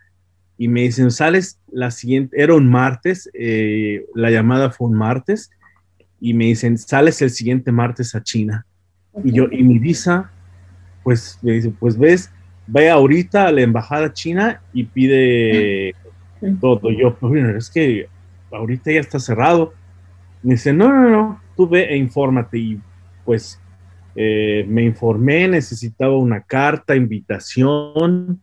[0.58, 5.50] y me dicen, sales la siguiente, era un martes, eh, la llamada fue un martes
[6.20, 8.66] y me dicen, sales el siguiente martes a China.
[9.24, 10.32] Y yo, y mi visa,
[11.04, 12.32] pues me dice, pues ves,
[12.68, 15.96] vaya ahorita a la embajada china y pide
[16.60, 16.92] todo.
[16.92, 18.08] Yo, pues, es que
[18.52, 19.74] ahorita ya está cerrado.
[20.44, 22.58] Me dice, no, no, no, tú ve e infórmate.
[22.58, 22.80] Y
[23.26, 23.60] pues
[24.16, 28.42] eh, me informé, necesitaba una carta, invitación,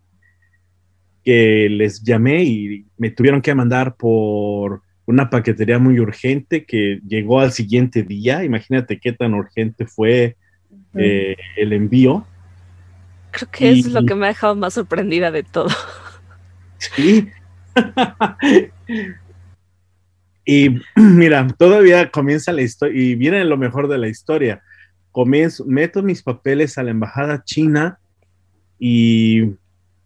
[1.25, 7.41] que les llamé y me tuvieron que mandar por una paquetería muy urgente que llegó
[7.41, 8.45] al siguiente día.
[8.45, 10.37] Imagínate qué tan urgente fue
[10.95, 12.27] eh, el envío.
[13.31, 15.69] Creo que es lo que me ha dejado más sorprendida de todo.
[16.79, 17.29] Sí.
[20.49, 24.63] y mira, todavía comienza la historia y viene lo mejor de la historia.
[25.13, 27.99] Comienzo, meto mis papeles a la embajada china
[28.79, 29.57] y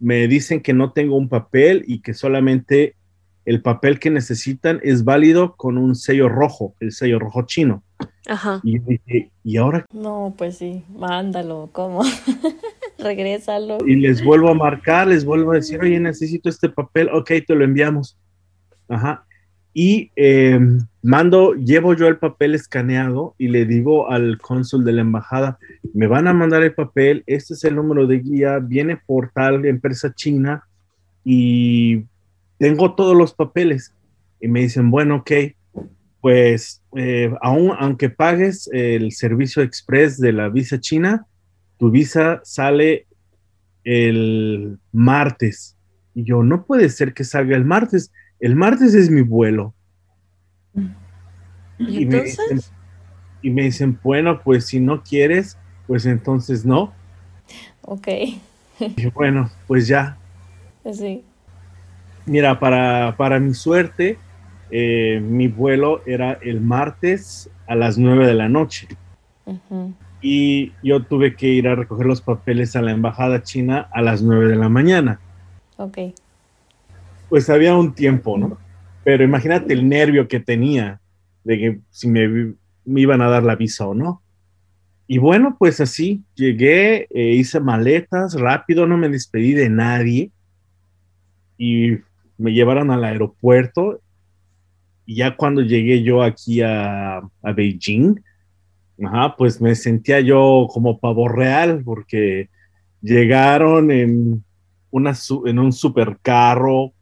[0.00, 2.96] me dicen que no tengo un papel y que solamente
[3.44, 7.84] el papel que necesitan es válido con un sello rojo, el sello rojo chino.
[8.26, 8.60] Ajá.
[8.64, 9.86] Y dije, ¿y ahora?
[9.92, 12.02] No, pues sí, mándalo, ¿cómo?
[12.98, 13.78] Regrésalo.
[13.86, 17.54] Y les vuelvo a marcar, les vuelvo a decir, oye, necesito este papel, ok, te
[17.54, 18.18] lo enviamos.
[18.88, 19.24] Ajá.
[19.74, 20.58] Y eh,
[21.02, 25.58] mando, llevo yo el papel escaneado y le digo al cónsul de la embajada,
[25.94, 29.64] me van a mandar el papel, este es el número de guía, viene por tal
[29.64, 30.64] empresa china
[31.24, 32.04] y
[32.58, 33.94] tengo todos los papeles.
[34.40, 35.30] Y me dicen, bueno, ok,
[36.20, 41.26] pues eh, aún, aunque pagues el servicio express de la visa china,
[41.78, 43.06] tu visa sale
[43.82, 45.76] el martes.
[46.14, 48.12] Y yo, no puede ser que salga el martes.
[48.42, 49.72] El martes es mi vuelo.
[51.78, 52.60] ¿Y, me dicen,
[53.40, 56.92] y me dicen, bueno, pues si no quieres, pues entonces no.
[57.82, 58.08] Ok.
[58.80, 60.18] Y bueno, pues ya.
[60.92, 61.22] Sí.
[62.26, 64.18] Mira, para, para mi suerte,
[64.72, 68.88] eh, mi vuelo era el martes a las 9 de la noche.
[70.20, 74.20] Y yo tuve que ir a recoger los papeles a la embajada china a las
[74.20, 75.20] 9 de la mañana.
[75.76, 75.98] Ok.
[77.32, 78.58] Pues había un tiempo, ¿no?
[79.04, 81.00] Pero imagínate el nervio que tenía
[81.44, 82.52] de que si me,
[82.84, 84.20] iban a dar la visa o no.
[85.06, 90.30] Y bueno, pues así llegué, eh, hice maletas rápido, no me despedí de nadie
[91.56, 91.92] y
[92.36, 94.02] me llevaron al aeropuerto.
[95.06, 98.20] Y ya cuando llegué yo aquí a, a Beijing,
[99.06, 102.50] ajá, pues me sentía yo como pavo real porque
[103.00, 104.44] llegaron en,
[104.90, 105.14] una,
[105.46, 106.92] en un supercarro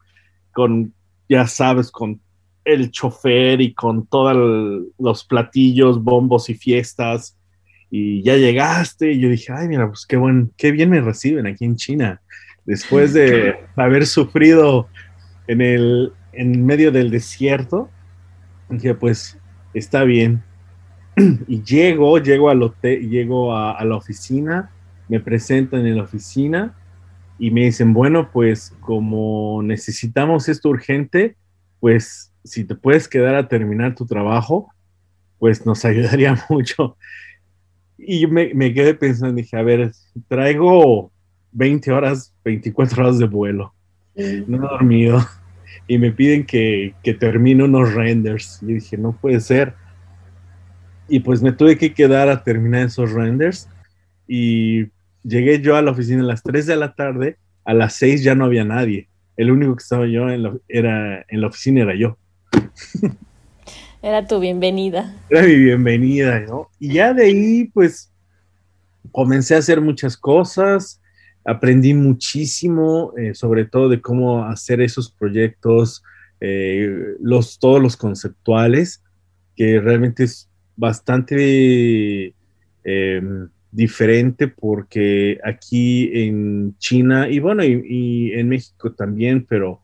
[0.61, 0.93] con,
[1.27, 2.21] ya sabes, con
[2.67, 7.39] el chofer y con todos los platillos, bombos y fiestas.
[7.91, 11.47] Y ya llegaste y yo dije, ay, mira, pues qué, buen, qué bien me reciben
[11.47, 12.21] aquí en China.
[12.67, 14.87] Después de haber sufrido
[15.47, 17.89] en el en medio del desierto,
[18.69, 19.39] dije, pues
[19.73, 20.43] está bien.
[21.49, 24.71] Y llego, llego al hotel, llego a, a la oficina,
[25.09, 26.75] me presentan en la oficina
[27.41, 31.37] y me dicen, bueno, pues como necesitamos esto urgente,
[31.81, 34.69] pues si te puedes quedar a terminar tu trabajo,
[35.39, 36.99] pues nos ayudaría mucho.
[37.97, 39.91] Y me, me quedé pensando, dije, a ver,
[40.29, 41.11] traigo
[41.53, 43.75] 20 horas, 24 horas de vuelo,
[44.15, 45.27] no he dormido,
[45.89, 48.63] y me piden que, que termine unos renders.
[48.63, 49.75] Y dije, no puede ser.
[51.09, 53.67] Y pues me tuve que quedar a terminar esos renders.
[54.29, 54.89] Y
[55.23, 58.35] llegué yo a la oficina a las 3 de la tarde, a las 6 ya
[58.35, 59.09] no había nadie.
[59.37, 62.17] El único que estaba yo en la, era, en la oficina era yo.
[64.03, 65.15] Era tu bienvenida.
[65.29, 66.71] Era mi bienvenida, ¿no?
[66.79, 68.11] Y ya de ahí, pues,
[69.13, 71.03] comencé a hacer muchas cosas,
[71.45, 76.03] aprendí muchísimo, eh, sobre todo de cómo hacer esos proyectos,
[76.41, 79.03] eh, los, todos los conceptuales,
[79.55, 82.35] que realmente es bastante
[82.85, 83.23] eh,
[83.73, 89.83] diferente porque aquí en China y bueno, y, en México también, pero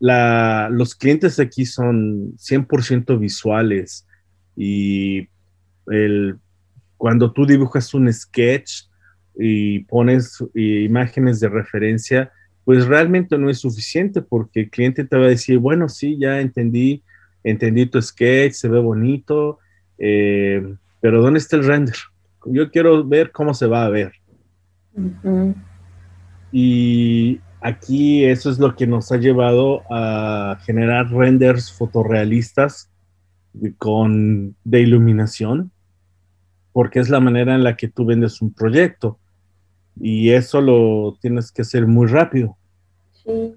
[0.00, 4.06] los clientes aquí son 100% visuales
[4.56, 5.28] y
[6.96, 8.84] cuando tú dibujas un sketch
[9.38, 12.32] y pones imágenes de referencia,
[12.64, 16.40] pues realmente no es suficiente porque el cliente te va a decir, bueno, sí, ya
[16.40, 17.02] entendí,
[17.42, 19.58] entendí tu sketch, se ve bonito,
[19.96, 21.96] eh, pero ¿dónde está el render?
[22.46, 24.12] Yo quiero ver cómo se va a ver.
[26.52, 32.90] Y aquí eso es lo que nos ha llevado a generar renders fotorrealistas
[33.78, 35.72] con, de iluminación,
[36.72, 39.18] porque es la manera en la que tú vendes un proyecto.
[40.00, 42.56] Y eso lo tienes que hacer muy rápido.
[43.12, 43.54] Sí.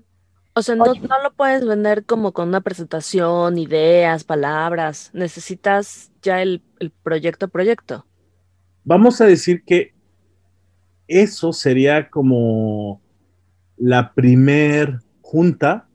[0.53, 5.09] O sea, no, no, lo puedes vender como con una presentación, ideas, palabras.
[5.13, 8.05] Necesitas ya el, el proyecto proyecto.
[8.83, 9.93] Vamos a decir que
[11.07, 13.01] eso sería como
[13.77, 15.87] la primer junta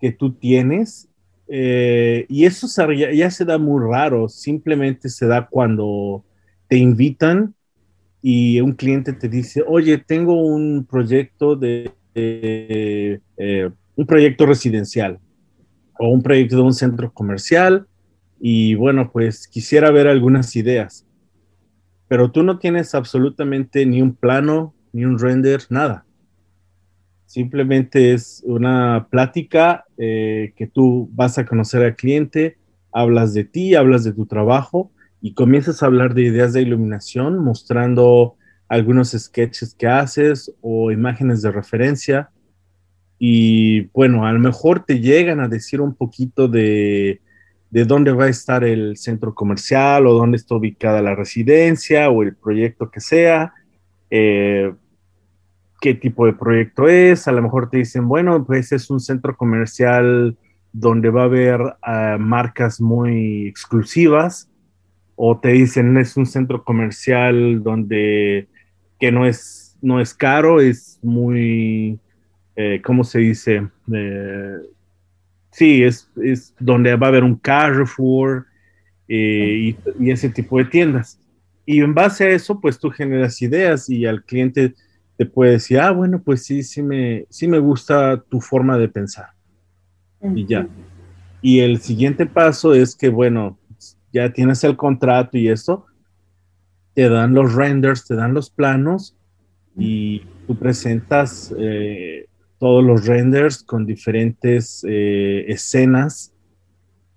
[0.00, 1.08] que tú tienes
[1.48, 6.24] eh, y eso ya, se da muy raro, simplemente se da cuando
[6.68, 7.54] te invitan
[8.20, 15.20] y un cliente te dice, oye, tengo un proyecto de, de eh, un proyecto residencial
[15.98, 17.86] o un proyecto de un centro comercial
[18.40, 21.05] y bueno, pues quisiera ver algunas ideas,
[22.08, 26.04] pero tú no tienes absolutamente ni un plano, ni un render, nada.
[27.26, 32.56] Simplemente es una plática eh, que tú vas a conocer al cliente,
[32.92, 37.42] hablas de ti, hablas de tu trabajo y comienzas a hablar de ideas de iluminación,
[37.42, 38.36] mostrando
[38.68, 42.30] algunos sketches que haces o imágenes de referencia.
[43.18, 47.20] Y bueno, a lo mejor te llegan a decir un poquito de,
[47.70, 52.22] de dónde va a estar el centro comercial o dónde está ubicada la residencia o
[52.22, 53.52] el proyecto que sea.
[54.10, 54.72] Eh,
[55.80, 59.36] qué tipo de proyecto es, a lo mejor te dicen, bueno, pues es un centro
[59.36, 60.36] comercial
[60.72, 64.50] donde va a haber ah, marcas muy exclusivas,
[65.16, 68.48] o te dicen es un centro comercial donde
[68.98, 71.98] que no es, no es caro, es muy,
[72.54, 73.68] eh, ¿cómo se dice?
[73.92, 74.56] Eh,
[75.56, 78.44] sí, es, es, donde va a haber un Carrefour
[79.08, 81.18] eh, y, y ese tipo de tiendas.
[81.64, 84.74] Y en base a eso, pues tú generas ideas y al cliente
[85.16, 88.88] te puede decir, ah, bueno, pues sí, sí me, sí me gusta tu forma de
[88.88, 89.30] pensar.
[90.34, 90.68] Y ya.
[91.40, 93.58] Y el siguiente paso es que, bueno,
[94.12, 95.86] ya tienes el contrato y eso,
[96.92, 99.16] te dan los renders, te dan los planos
[99.76, 102.26] y tú presentas eh,
[102.58, 106.32] todos los renders con diferentes eh, escenas,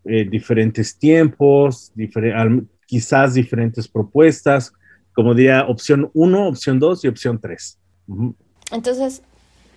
[0.06, 1.94] eh, diferentes tiempos,
[2.86, 4.74] quizás diferentes propuestas,
[5.14, 7.78] como diría opción 1, opción 2 y opción 3.
[8.72, 9.22] Entonces,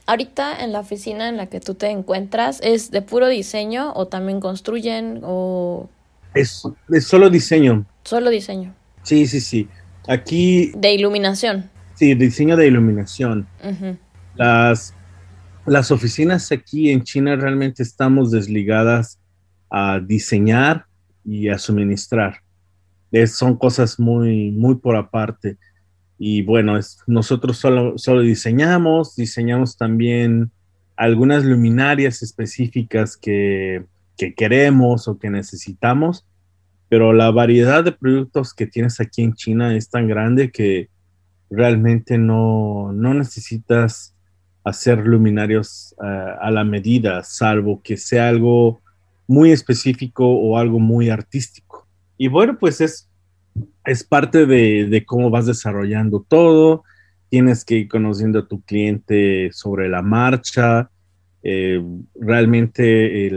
[0.06, 4.06] ahorita en la oficina en la que tú te encuentras, ¿es de puro diseño o
[4.06, 5.88] también construyen o...?
[6.34, 6.62] Es,
[7.00, 7.84] solo diseño.
[8.04, 8.74] Solo diseño.
[9.02, 9.68] Sí, sí, sí.
[10.08, 10.72] Aquí...
[10.76, 11.70] De iluminación.
[11.94, 13.46] Sí, diseño de iluminación.
[14.34, 14.94] Las,
[15.66, 19.20] las oficinas aquí en China realmente estamos desligadas
[19.70, 20.86] a diseñar
[21.24, 22.42] y a suministrar.
[23.26, 25.58] son cosas muy, muy por aparte.
[26.18, 30.50] Y bueno, es, nosotros solo, solo diseñamos, diseñamos también
[30.96, 33.84] algunas luminarias específicas que,
[34.16, 36.26] que queremos o que necesitamos,
[36.88, 40.90] pero la variedad de productos que tienes aquí en China es tan grande que
[41.50, 44.11] realmente no, no necesitas
[44.64, 48.80] hacer luminarios uh, a la medida, salvo que sea algo
[49.26, 51.86] muy específico o algo muy artístico.
[52.16, 53.08] Y bueno, pues es
[53.84, 56.84] es parte de, cómo vas desarrollando todo.
[57.28, 60.90] Tienes que ir conociendo a tu cliente sobre la marcha.
[61.42, 61.82] Eh,
[62.14, 63.30] realmente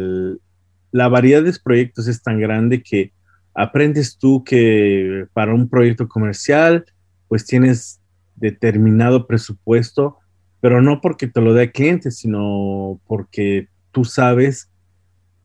[0.91, 3.11] la variedad de proyectos es tan grande que
[3.53, 6.85] aprendes tú que para un proyecto comercial,
[7.27, 7.99] pues tienes
[8.35, 10.19] determinado presupuesto,
[10.65, 14.71] pero no porque te lo dé el cliente, sino porque tú sabes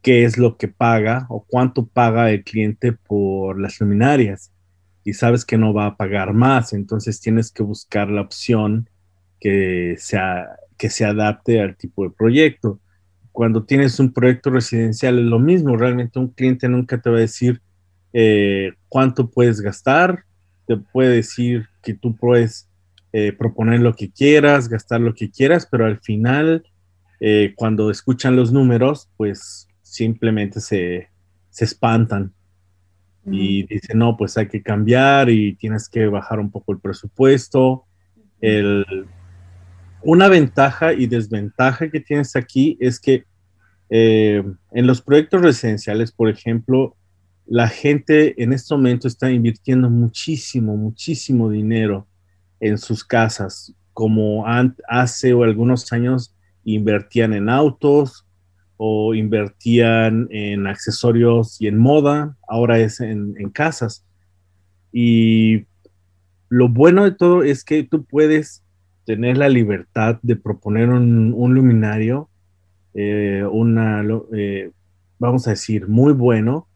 [0.00, 4.50] qué es lo que paga o cuánto paga el cliente por las luminarias
[5.04, 8.88] y sabes que no va a pagar más, entonces tienes que buscar la opción
[9.38, 12.80] que, sea, que se adapte al tipo de proyecto.
[13.30, 17.20] Cuando tienes un proyecto residencial es lo mismo, realmente un cliente nunca te va a
[17.20, 17.60] decir
[18.14, 20.24] eh, cuánto puedes gastar,
[20.66, 22.69] te puede decir que tú puedes
[23.12, 26.62] eh, proponer lo que quieras, gastar lo que quieras, pero al final,
[27.18, 31.08] eh, cuando escuchan los números, pues simplemente se,
[31.50, 32.32] se espantan.
[33.26, 37.84] Y dice, no, pues hay que cambiar y tienes que bajar un poco el presupuesto.
[40.02, 43.24] una ventaja y desventaja que tienes aquí es que
[43.90, 46.96] eh, en los proyectos residenciales, por ejemplo,
[47.44, 52.06] la gente en este momento está invirtiendo muchísimo, muchísimo dinero
[52.60, 54.44] en sus casas, como
[54.88, 56.34] hace o algunos años
[56.64, 58.26] invertían en autos,
[58.82, 64.06] o invertían en accesorios y en moda, ahora es en, casas.
[64.90, 65.66] Y
[66.48, 68.64] lo bueno de todo es que tú puedes
[69.04, 72.30] tener la libertad de proponer un, luminario,
[72.94, 74.02] eh, una,
[74.32, 74.70] eh,
[75.18, 76.66] vamos a decir, muy bueno.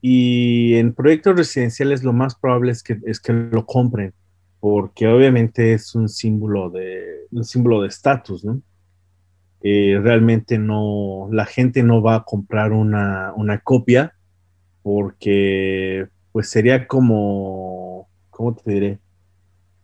[0.00, 4.14] Y en proyectos residenciales lo más probable es que, es que lo compren,
[4.60, 8.60] porque obviamente es un símbolo de un símbolo de estatus, ¿no?
[9.60, 13.34] Eh, realmente no, la gente no va a comprar una,
[13.64, 14.14] copia
[14.82, 18.98] porque pues sería como, ¿cómo te diré?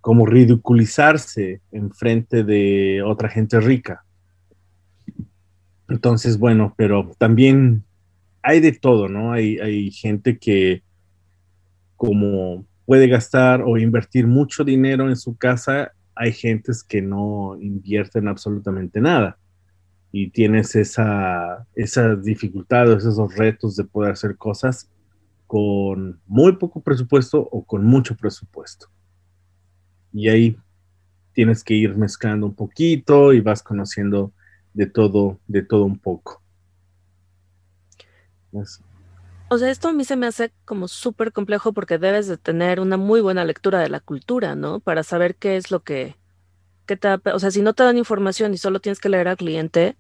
[0.01, 4.05] Como ridiculizarse en frente de otra gente rica.
[5.89, 7.85] Entonces, bueno, pero también
[8.43, 9.33] hay de todo, ¿no?
[9.33, 10.83] Hay, hay gente que
[11.97, 18.29] como puede gastar o invertir mucho dinero en su casa, hay gentes que no invierten
[18.29, 19.39] absolutamente nada
[20.13, 24.89] y tienes esa, esas dificultades, esos retos de poder hacer cosas
[25.47, 28.87] con muy poco presupuesto o con mucho presupuesto.
[30.13, 30.57] Y ahí
[31.33, 34.33] tienes que ir mezclando un poquito y vas conociendo
[34.73, 36.41] de todo, de todo un poco.
[39.55, 42.81] O sea, esto a mí se me hace como súper complejo porque debes de tener
[42.81, 44.81] una muy buena lectura de la cultura, ¿no?
[44.81, 46.17] Para saber qué es lo que,
[46.87, 46.99] te
[47.33, 49.97] O sea, si no te dan información y solo tienes que leer al cliente,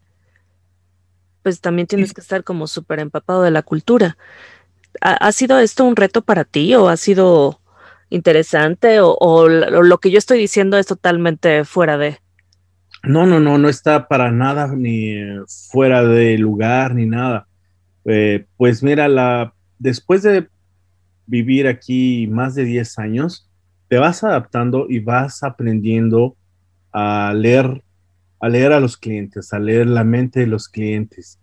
[1.44, 4.16] pues también tienes que estar como súper empapado de la cultura.
[5.00, 7.60] ¿Ha, sido esto un reto para ti o ha sido
[8.10, 12.18] interesante o, lo que yo estoy diciendo es totalmente fuera de?
[13.04, 15.14] No, no, no, no está para nada ni
[15.70, 17.46] fuera de lugar ni nada.
[18.06, 20.48] Eh, pues mira, la, después de
[21.26, 23.50] vivir aquí más de 10 años,
[23.88, 26.36] te vas adaptando y vas aprendiendo
[26.92, 27.82] a leer
[28.44, 31.40] a leer a los clientes, a leer la mente de los clientes.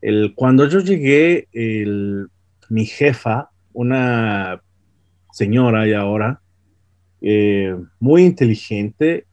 [0.00, 1.46] El, cuando yo llegué,
[2.68, 4.60] mi jefa, una
[5.32, 6.40] señora y ahora,
[7.20, 9.26] eh, muy inteligente,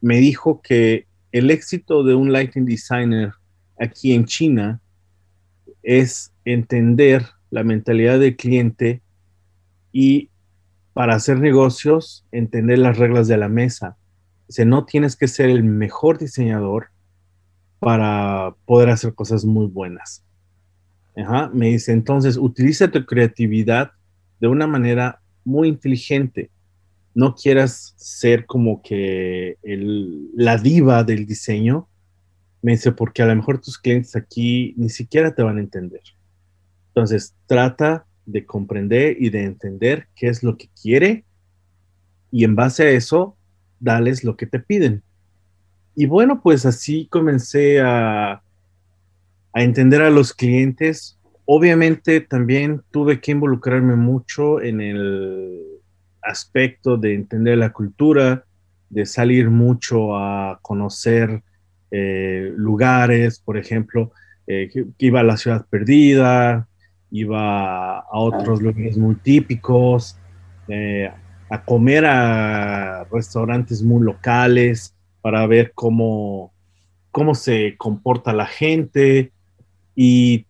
[0.00, 3.32] me dijo que el éxito de un lighting designer
[3.78, 4.80] aquí en China
[5.88, 9.00] es entender la mentalidad del cliente
[9.90, 10.28] y
[10.92, 13.96] para hacer negocios, entender las reglas de la mesa.
[14.48, 16.88] Dice, no tienes que ser el mejor diseñador
[17.78, 20.22] para poder hacer cosas muy buenas.
[21.54, 23.92] Me dice, entonces, utiliza tu creatividad
[24.40, 26.50] de una manera muy inteligente.
[27.14, 29.56] No quieras ser como que
[30.34, 31.88] la diva del diseño.
[32.62, 36.02] Me dice, porque a lo mejor tus clientes aquí ni siquiera te van a entender.
[36.88, 41.24] Entonces, trata de comprender y de entender qué es lo que quiere
[42.30, 43.36] y en base a eso
[43.80, 45.02] dales lo que te piden.
[45.94, 48.42] Y bueno, pues así comencé a,
[49.52, 51.18] a entender a los clientes.
[51.44, 55.64] Obviamente también tuve que involucrarme mucho en el
[56.22, 58.44] aspecto de entender la cultura,
[58.90, 61.42] de salir mucho a conocer
[61.90, 64.12] eh, lugares, por ejemplo,
[64.46, 66.68] eh, que, iba a la ciudad perdida,
[67.10, 70.16] iba a otros lugares muy típicos,
[70.68, 71.10] eh,
[71.50, 76.52] a comer a restaurantes muy locales para ver cómo,
[77.10, 79.32] cómo se comporta la gente.
[79.94, 80.46] Y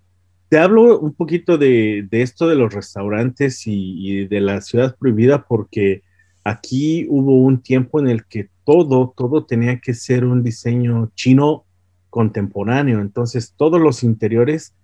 [0.49, 6.03] te hablo un poquito de, esto de los restaurantes y, de la ciudad prohibida porque
[6.45, 11.65] aquí hubo un tiempo en el que todo, todo tenía que ser un diseño chino
[12.11, 13.01] contemporáneo.
[13.01, 14.75] Entonces todos los interiores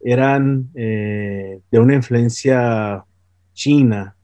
[0.00, 3.04] eran eh, de una influencia
[3.52, 4.16] china,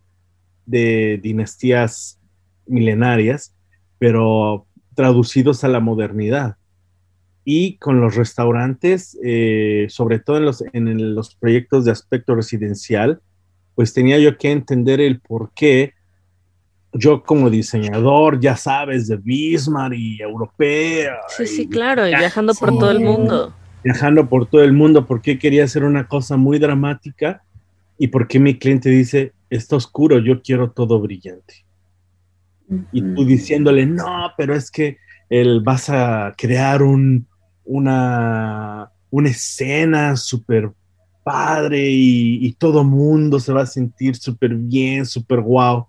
[0.65, 2.19] de dinastías
[2.67, 3.55] milenarias,
[3.99, 6.57] pero traducidos a la modernidad.
[7.45, 13.21] Y con los restaurantes, eh, sobre todo en los, en los proyectos de aspecto residencial,
[13.77, 15.93] pues tenía yo que entender el por qué
[16.99, 21.17] yo como diseñador, ya sabes, de Bismarck y europea.
[21.29, 23.55] Sí, sí, claro, y viajando por todo el mundo.
[23.85, 27.43] Viajando por todo el mundo, por qué quería hacer una cosa muy dramática
[27.99, 31.65] y por qué mi cliente dice, está oscuro, yo quiero todo brillante.
[32.91, 34.99] Y tú diciéndole, no, pero es que
[35.31, 37.27] él vas a crear un,
[37.65, 40.73] una, una escena súper
[41.23, 45.89] padre y, y, todo mundo se va a sentir súper bien, súper guau.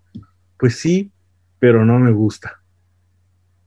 [0.58, 1.10] Pues sí,
[1.58, 2.60] pero no me gusta.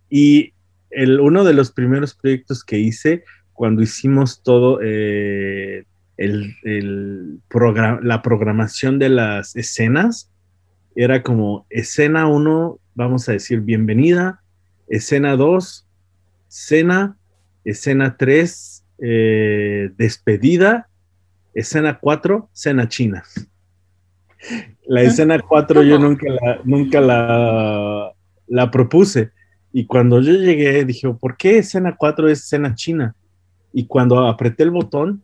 [0.09, 0.53] Y
[0.89, 3.23] el, uno de los primeros proyectos que hice,
[3.53, 5.85] cuando hicimos todo eh,
[6.17, 6.55] el,
[8.01, 10.31] la programación de las escenas
[10.95, 14.41] era como escena 1, vamos a decir bienvenida,
[14.87, 15.87] escena 2,
[16.47, 17.17] cena,
[17.63, 20.89] escena 3, eh, despedida,
[21.53, 23.23] escena 4, cena china.
[24.91, 28.11] La escena 4 yo nunca la, nunca la,
[28.47, 29.31] la propuse.
[29.71, 33.15] Y cuando yo llegué, dije, ¿por qué escena 4 es escena china?
[33.71, 35.23] Y cuando apreté el botón,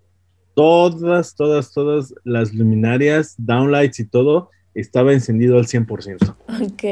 [0.55, 6.36] todas, todas, todas las luminarias, downlights y todo estaba encendido al 100%.
[6.63, 6.84] Ok.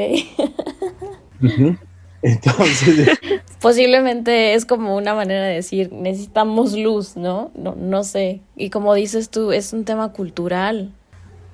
[2.24, 3.18] Entonces...
[3.62, 7.52] Posiblemente es como una manera de decir, necesitamos luz, ¿no?
[7.56, 7.74] ¿no?
[7.76, 8.42] No sé.
[8.58, 10.92] Y como dices tú, es un tema cultural.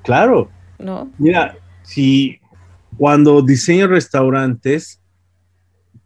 [0.02, 0.50] Claro.
[0.82, 1.12] ¿No?
[1.18, 2.40] Mira, si
[2.98, 5.02] cuando diseño restaurantes,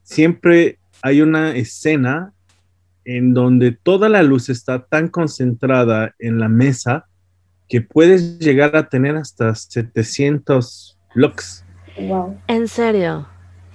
[0.03, 2.34] siempre hay una escena
[3.05, 7.05] en donde toda la luz está tan concentrada en la mesa
[7.67, 11.63] que puedes llegar a tener hasta 700 lux.
[11.99, 12.38] Wow.
[12.47, 13.28] ¿En serio?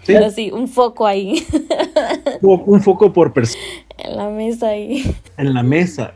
[0.02, 0.14] Sí.
[0.14, 1.46] Pero sí, un foco ahí.
[2.42, 3.62] Un foco por persona.
[3.98, 5.14] En la mesa ahí.
[5.36, 6.14] En la mesa.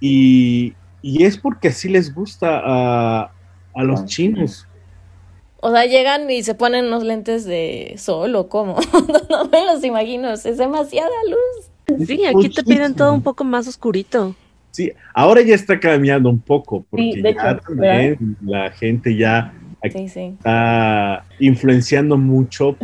[0.00, 3.32] Y, y es porque así les gusta a,
[3.78, 4.66] a los chinos.
[5.60, 8.76] O sea, llegan y se ponen unos lentes de sol o cómo.
[9.30, 12.06] no me los imagino, es demasiada luz.
[12.06, 14.34] Sí, aquí te piden todo un poco más oscurito.
[14.72, 22.16] Sí, ahora ya está cambiando un poco, porque ya también la gente ya está influenciando
[22.16, 22.76] mucho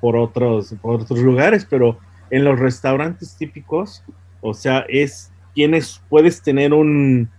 [0.00, 1.98] por, otros, por otros lugares, pero
[2.30, 4.02] en los restaurantes típicos,
[4.40, 7.30] o sea, es tienes, puedes tener un,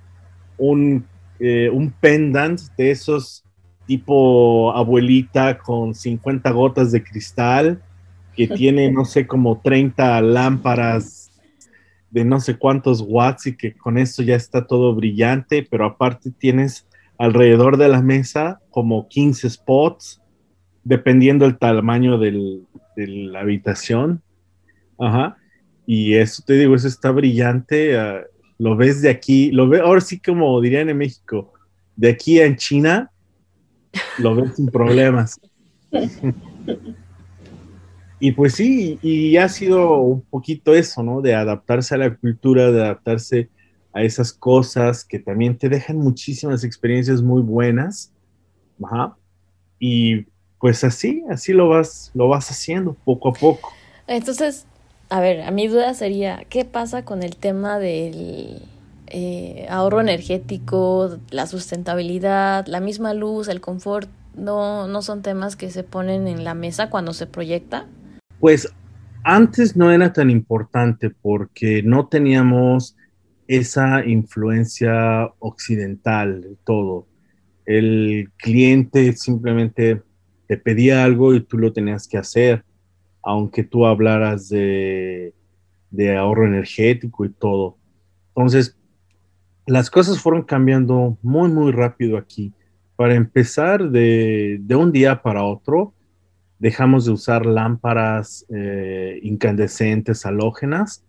[0.57, 1.05] un,
[1.39, 3.43] eh, un pendant de esos
[3.85, 7.81] tipo abuelita con 50 gotas de cristal,
[8.35, 11.31] que tiene, no sé, como 30 lámparas
[12.11, 16.31] de no sé cuántos watts y que con esto ya está todo brillante, pero aparte
[16.31, 20.21] tienes alrededor de la mesa como 15 spots,
[20.83, 22.61] dependiendo el tamaño de
[22.95, 24.21] la habitación.
[24.99, 25.38] Ajá.
[25.85, 27.97] Y eso te digo, eso está brillante.
[27.97, 28.21] Ah,
[28.58, 31.53] lo ves de aquí, lo ve, ahora sí como dirían en México,
[31.95, 33.12] de aquí en China,
[34.18, 35.39] lo ves sin problemas.
[38.20, 41.22] y pues sí, y ha sido un poquito eso, ¿no?
[41.22, 43.49] De adaptarse a la cultura, de adaptarse
[43.93, 48.12] a esas cosas que también te dejan muchísimas experiencias muy buenas.
[48.84, 49.16] Ajá.
[49.80, 50.26] Y
[50.60, 53.72] pues así, así lo vas, lo vas haciendo poco a poco.
[54.08, 54.66] Entonces,
[55.10, 58.62] a ver, a mi duda sería, ¿qué pasa con el tema del
[59.08, 64.10] eh, ahorro energético, la sustentabilidad, la misma luz, el confort?
[64.36, 67.88] No, ¿No son temas que se ponen en la mesa cuando se proyecta?
[68.39, 68.72] Pues
[69.24, 72.95] antes no era tan importante porque no teníamos
[73.47, 77.08] esa influencia occidental de todo.
[77.66, 80.01] El cliente simplemente
[80.47, 82.64] te pedía algo y tú lo tenías que hacer,
[83.28, 85.34] aunque tú hablaras de,
[86.17, 87.78] ahorro energético y todo.
[88.30, 88.78] Entonces,
[89.65, 92.53] las cosas fueron cambiando muy, muy rápido aquí.
[92.95, 95.93] Para empezar, de, un día para otro,
[96.59, 101.03] dejamos de usar lámparas eh, incandescentes halógenas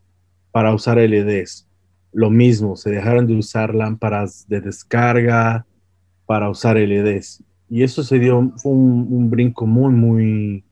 [0.50, 1.68] para usar LEDs
[2.12, 5.66] lo mismo, se dejaron de usar lámparas de descarga
[6.26, 7.42] para usar LEDs.
[7.68, 10.64] Y eso se dio, fue un, brinco muy, muy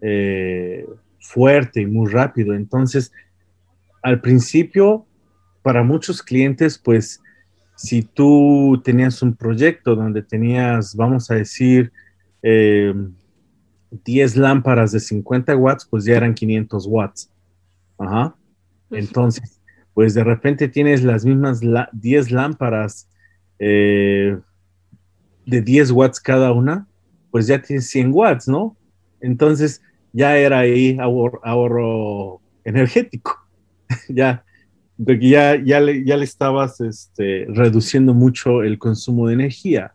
[0.00, 0.86] eh,
[1.20, 2.54] fuerte y muy rápido.
[2.54, 3.12] Entonces,
[4.02, 5.06] al principio,
[5.62, 7.20] para muchos clientes, pues,
[7.76, 11.92] si tú tenías un proyecto donde tenías, vamos a decir,
[12.42, 17.30] 10 eh, lámparas de 50 watts, pues ya eran 500 watts.
[17.98, 18.36] Ajá.
[18.90, 19.60] Entonces,
[19.94, 21.60] pues de repente tienes las mismas
[21.92, 23.08] 10 lámparas
[23.58, 24.38] eh,
[25.46, 26.86] de 10 watts cada una,
[27.30, 28.76] pues ya tienes 100 watts, ¿no?
[29.20, 33.46] Entonces ya era ahí ahorro, energético,
[34.08, 34.44] ya,
[34.98, 39.92] ya, ya, le, ya le estabas este, reduciendo mucho el consumo de energía.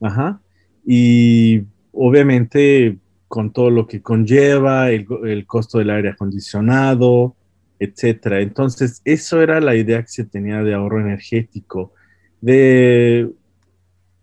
[0.00, 0.40] Ajá.
[0.86, 1.62] Y
[1.92, 7.34] obviamente con todo lo que conlleva, el, el costo del aire acondicionado,
[7.78, 8.40] etcétera.
[8.40, 11.92] Entonces, eso era la idea que se tenía de ahorro energético.
[12.40, 13.30] De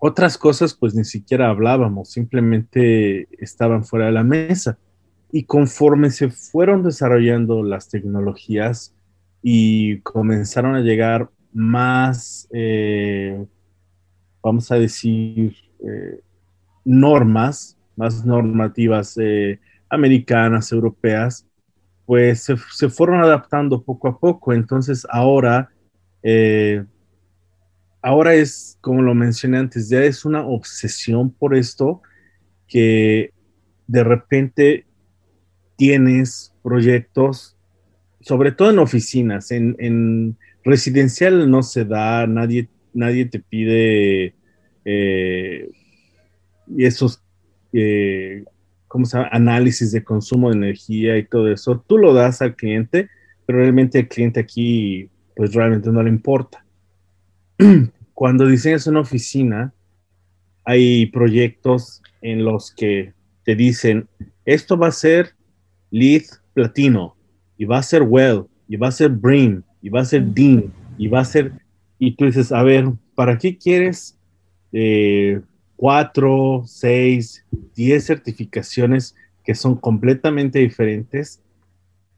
[0.04, 4.80] otras cosas, pues ni siquiera hablábamos, simplemente estaban fuera de la mesa.
[5.32, 8.96] Y conforme se fueron desarrollando las tecnologías
[9.44, 13.46] y comenzaron a llegar más, eh,
[14.42, 16.20] vamos a decir, eh,
[16.84, 21.46] normas, más normativas eh, americanas, europeas,
[22.08, 24.52] pues se, fueron adaptando poco a poco.
[24.52, 25.70] Entonces ahora,
[26.24, 26.86] eh,
[28.02, 32.02] ahora es, como lo mencioné antes, ya es una obsesión por esto
[32.68, 33.32] que
[33.88, 34.86] de repente
[35.76, 37.58] tienes proyectos,
[38.22, 44.36] sobre todo en oficinas, en, residencial no se da, nadie, nadie te pide
[44.86, 45.70] eh,
[46.78, 47.24] esos
[47.74, 48.44] eh,
[48.92, 49.30] ¿cómo se llama?
[49.32, 53.10] análisis de consumo de energía y todo eso, tú lo das al cliente,
[53.46, 56.66] pero realmente el cliente aquí, pues realmente no le importa.
[58.14, 59.74] Cuando diseñas una oficina,
[60.64, 64.08] hay proyectos en los que te dicen,
[64.46, 65.36] esto va a ser
[65.90, 67.16] lead platino,
[67.58, 70.72] y va a ser well, y va a ser brim, y va a ser dean,
[70.98, 71.52] y va a ser,
[72.00, 72.86] y tú dices, a ver,
[73.16, 74.18] ¿para qué quieres
[74.72, 75.42] eh,
[75.76, 77.46] cuatro, seis,
[77.76, 81.42] diez certificaciones que son completamente diferentes,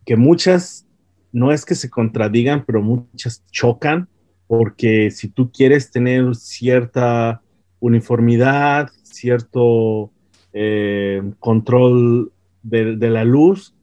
[0.05, 0.85] que muchas
[1.31, 4.07] no es que se contradigan, pero muchas chocan,
[4.47, 7.41] porque si tú quieres tener cierta
[7.79, 10.11] uniformidad, cierto
[10.53, 12.31] eh, control
[12.61, 13.75] de, de, la luz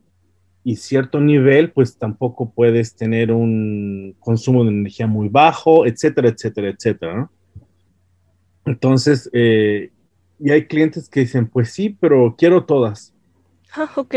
[0.65, 6.71] y cierto nivel, pues tampoco puedes tener un consumo de energía muy bajo, etcétera, etcétera,
[6.71, 7.31] etcétera, ¿no?
[8.65, 9.91] Entonces, eh,
[10.39, 13.13] y hay clientes que dicen, pues sí, pero quiero todas.
[13.75, 14.15] Ah, ok.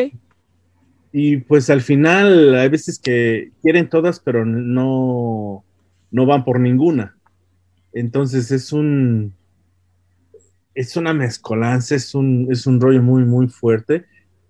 [1.12, 5.64] Y pues al final hay veces que quieren todas, pero no,
[6.14, 7.18] no van por ninguna.
[7.92, 9.34] Entonces es un,
[10.76, 14.06] es una mezcolanza, es un, es un rollo muy, muy fuerte.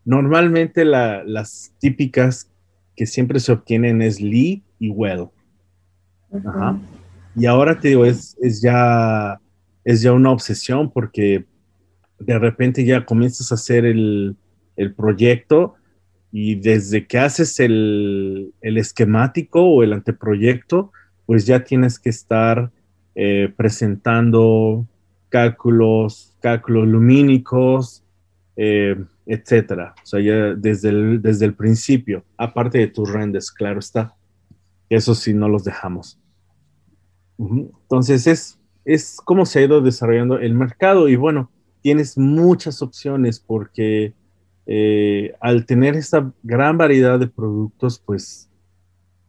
[0.05, 2.51] Normalmente las típicas
[2.95, 5.29] que siempre se obtienen es Lee y Well.
[6.45, 6.77] Ajá.
[7.35, 9.39] Y ahora te digo, es, es, ya,
[9.85, 11.45] es ya una obsesión porque
[12.19, 14.35] de repente ya comienzas a hacer el,
[14.75, 15.75] el proyecto
[16.29, 20.91] y desde que haces el, el, esquemático o el anteproyecto,
[21.25, 22.71] pues ya tienes que estar
[23.15, 24.87] eh, presentando
[25.29, 28.03] cálculos, cálculos lumínicos,
[28.55, 28.95] eh,
[29.25, 29.95] etcétera.
[30.03, 34.15] O sea, ya desde el, desde el principio, aparte de tus renders, claro está.
[34.89, 36.19] Eso sí, no los dejamos.
[37.39, 41.49] Entonces, es, es como se ha ido desarrollando el mercado y bueno,
[41.81, 44.13] tienes muchas opciones porque
[44.65, 48.49] eh, al tener esta gran variedad de productos, pues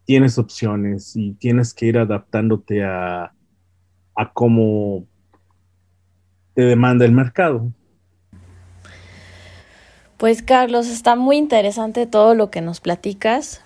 [0.05, 3.33] tienes opciones y tienes que ir adaptándote a,
[4.15, 5.07] a cómo
[6.55, 7.73] te demanda el mercado.
[10.17, 13.63] Pues Carlos, está muy interesante todo lo que nos platicas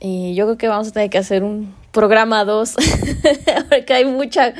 [0.00, 2.76] y yo creo que vamos a tener que hacer un programa 2
[3.70, 4.52] porque hay mucha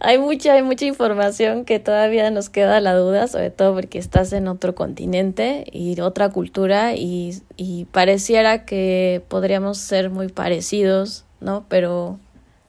[0.00, 4.32] hay mucha hay mucha información que todavía nos queda la duda, sobre todo porque estás
[4.32, 11.66] en otro continente y otra cultura y, y pareciera que podríamos ser muy parecidos, ¿no?
[11.68, 12.18] Pero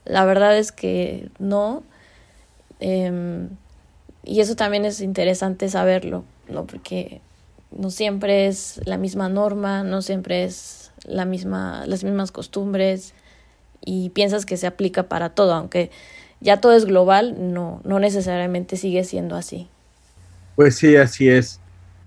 [0.05, 1.83] la verdad es que no.
[2.79, 3.47] Eh,
[4.23, 6.65] y eso también es interesante saberlo, ¿no?
[6.65, 7.21] Porque
[7.71, 13.13] no siempre es la misma norma, no siempre es la misma, las mismas costumbres
[13.83, 15.91] y piensas que se aplica para todo, aunque
[16.41, 19.67] ya todo es global, no, no necesariamente sigue siendo así.
[20.55, 21.59] Pues sí, así es.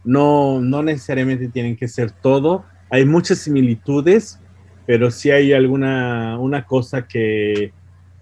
[0.04, 2.64] No, no necesariamente tienen que ser todo.
[2.90, 4.38] Hay muchas similitudes,
[4.86, 7.72] pero sí hay alguna una cosa que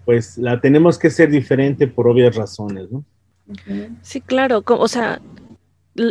[0.05, 3.03] pues la tenemos que ser diferente por obvias razones, ¿no?
[4.01, 5.21] Sí, claro, o sea,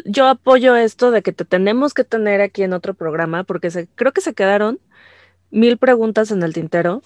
[0.04, 3.88] yo apoyo esto de que te tenemos que tener aquí en otro programa porque se,
[3.94, 4.80] creo que se quedaron
[5.50, 7.02] mil preguntas en el tintero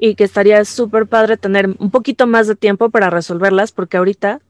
[0.00, 4.40] y que estaría súper padre tener un poquito más de tiempo para resolverlas porque ahorita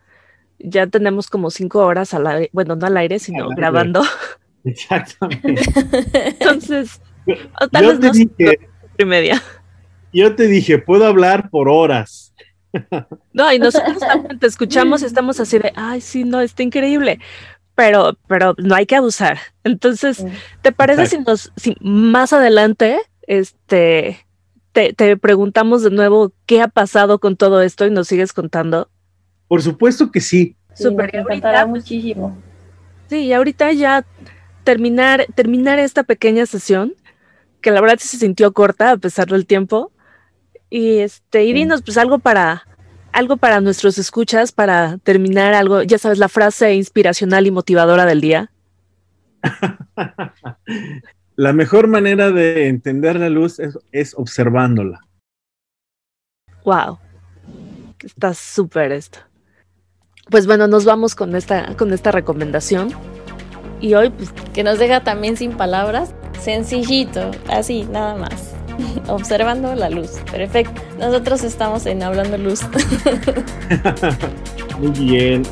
[0.61, 4.03] ya tenemos como cinco horas al aire, bueno, no al aire, sino grabando.
[4.65, 5.63] Exactamente.
[6.39, 7.01] Entonces,
[7.73, 8.61] tal vez no dije,
[8.97, 9.43] y media.
[10.13, 12.33] Yo te dije, puedo hablar por horas.
[13.33, 17.19] No, y nosotros también te escuchamos y estamos así de, ay, sí, no, está increíble.
[17.75, 19.39] Pero, pero no hay que abusar.
[19.65, 20.25] Entonces,
[20.63, 24.25] ¿te parece si nos, si más adelante, este,
[24.73, 28.89] te, te, preguntamos de nuevo qué ha pasado con todo esto y nos sigues contando?
[29.49, 30.57] Por supuesto que sí.
[30.75, 32.37] sí Super, me muchísimo.
[33.09, 34.07] Sí, y ahorita ya
[34.65, 36.95] terminar, terminar esta pequeña sesión,
[37.61, 39.91] que la verdad se sintió corta a pesar del tiempo,
[40.71, 42.65] y este, y dinos pues algo para
[43.13, 48.21] algo para nuestros escuchas para terminar algo, ya sabes, la frase inspiracional y motivadora del
[48.21, 48.53] día.
[51.41, 55.01] la mejor manera de entender la luz es, es observándola.
[56.67, 56.99] Wow.
[58.05, 59.21] Está súper esto.
[60.31, 62.91] Pues bueno, nos vamos con esta, con esta recomendación.
[63.81, 64.33] Y hoy, pues.
[64.53, 66.15] Que nos deja también sin palabras.
[66.39, 68.55] Sencillito, así, nada más.
[69.09, 70.19] observando la luz.
[70.31, 70.83] Perfecto.
[70.99, 72.61] Nosotros estamos en Hablando Luz.
[74.79, 75.43] Muy bien.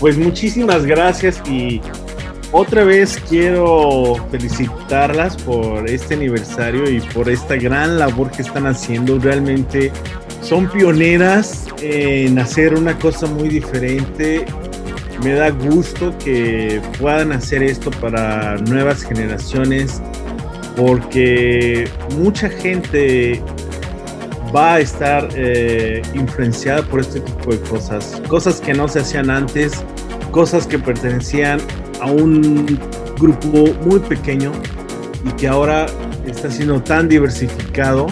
[0.00, 1.82] Pues muchísimas gracias y
[2.56, 9.18] otra vez quiero felicitarlas por este aniversario y por esta gran labor que están haciendo.
[9.18, 9.90] Realmente
[10.40, 14.44] son pioneras en hacer una cosa muy diferente.
[15.24, 20.00] Me da gusto que puedan hacer esto para nuevas generaciones
[20.76, 23.42] porque mucha gente
[24.54, 29.28] va a estar eh, influenciada por este tipo de cosas, cosas que no se hacían
[29.28, 29.84] antes,
[30.30, 31.58] cosas que pertenecían
[32.00, 32.78] a un
[33.18, 34.52] grupo muy pequeño
[35.24, 35.86] y que ahora
[36.26, 38.06] está siendo tan diversificado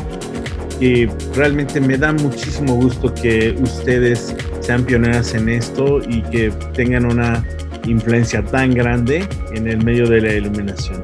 [0.79, 7.07] que realmente me da muchísimo gusto que ustedes sean pioneras en esto y que tengan
[7.07, 7.45] una
[7.87, 11.01] influencia tan grande en el medio de la iluminación.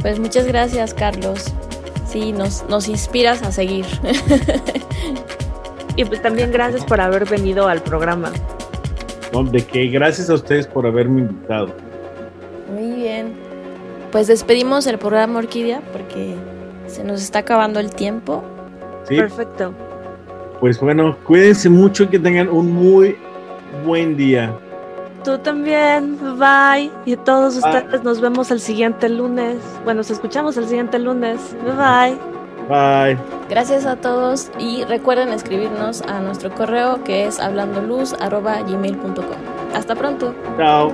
[0.00, 1.52] Pues muchas gracias, Carlos.
[2.06, 3.86] Sí, nos, nos inspiras a seguir.
[5.96, 8.30] y pues también gracias por haber venido al programa.
[9.50, 11.74] de que gracias a ustedes por haberme invitado.
[14.14, 16.36] Pues despedimos el programa Orquídea porque
[16.86, 18.44] se nos está acabando el tiempo.
[19.08, 19.16] Sí.
[19.16, 19.74] Perfecto.
[20.60, 23.16] Pues bueno, cuídense mucho y que tengan un muy
[23.84, 24.56] buen día.
[25.24, 26.92] Tú también, bye.
[27.04, 29.56] Y todos ustedes nos vemos el siguiente lunes.
[29.82, 31.40] Bueno, nos escuchamos el siguiente lunes.
[31.64, 32.16] Bye.
[32.68, 33.18] Bye.
[33.50, 39.24] Gracias a todos y recuerden escribirnos a nuestro correo que es hablandoluz.gmail.com.
[39.74, 40.32] Hasta pronto.
[40.56, 40.92] Chao.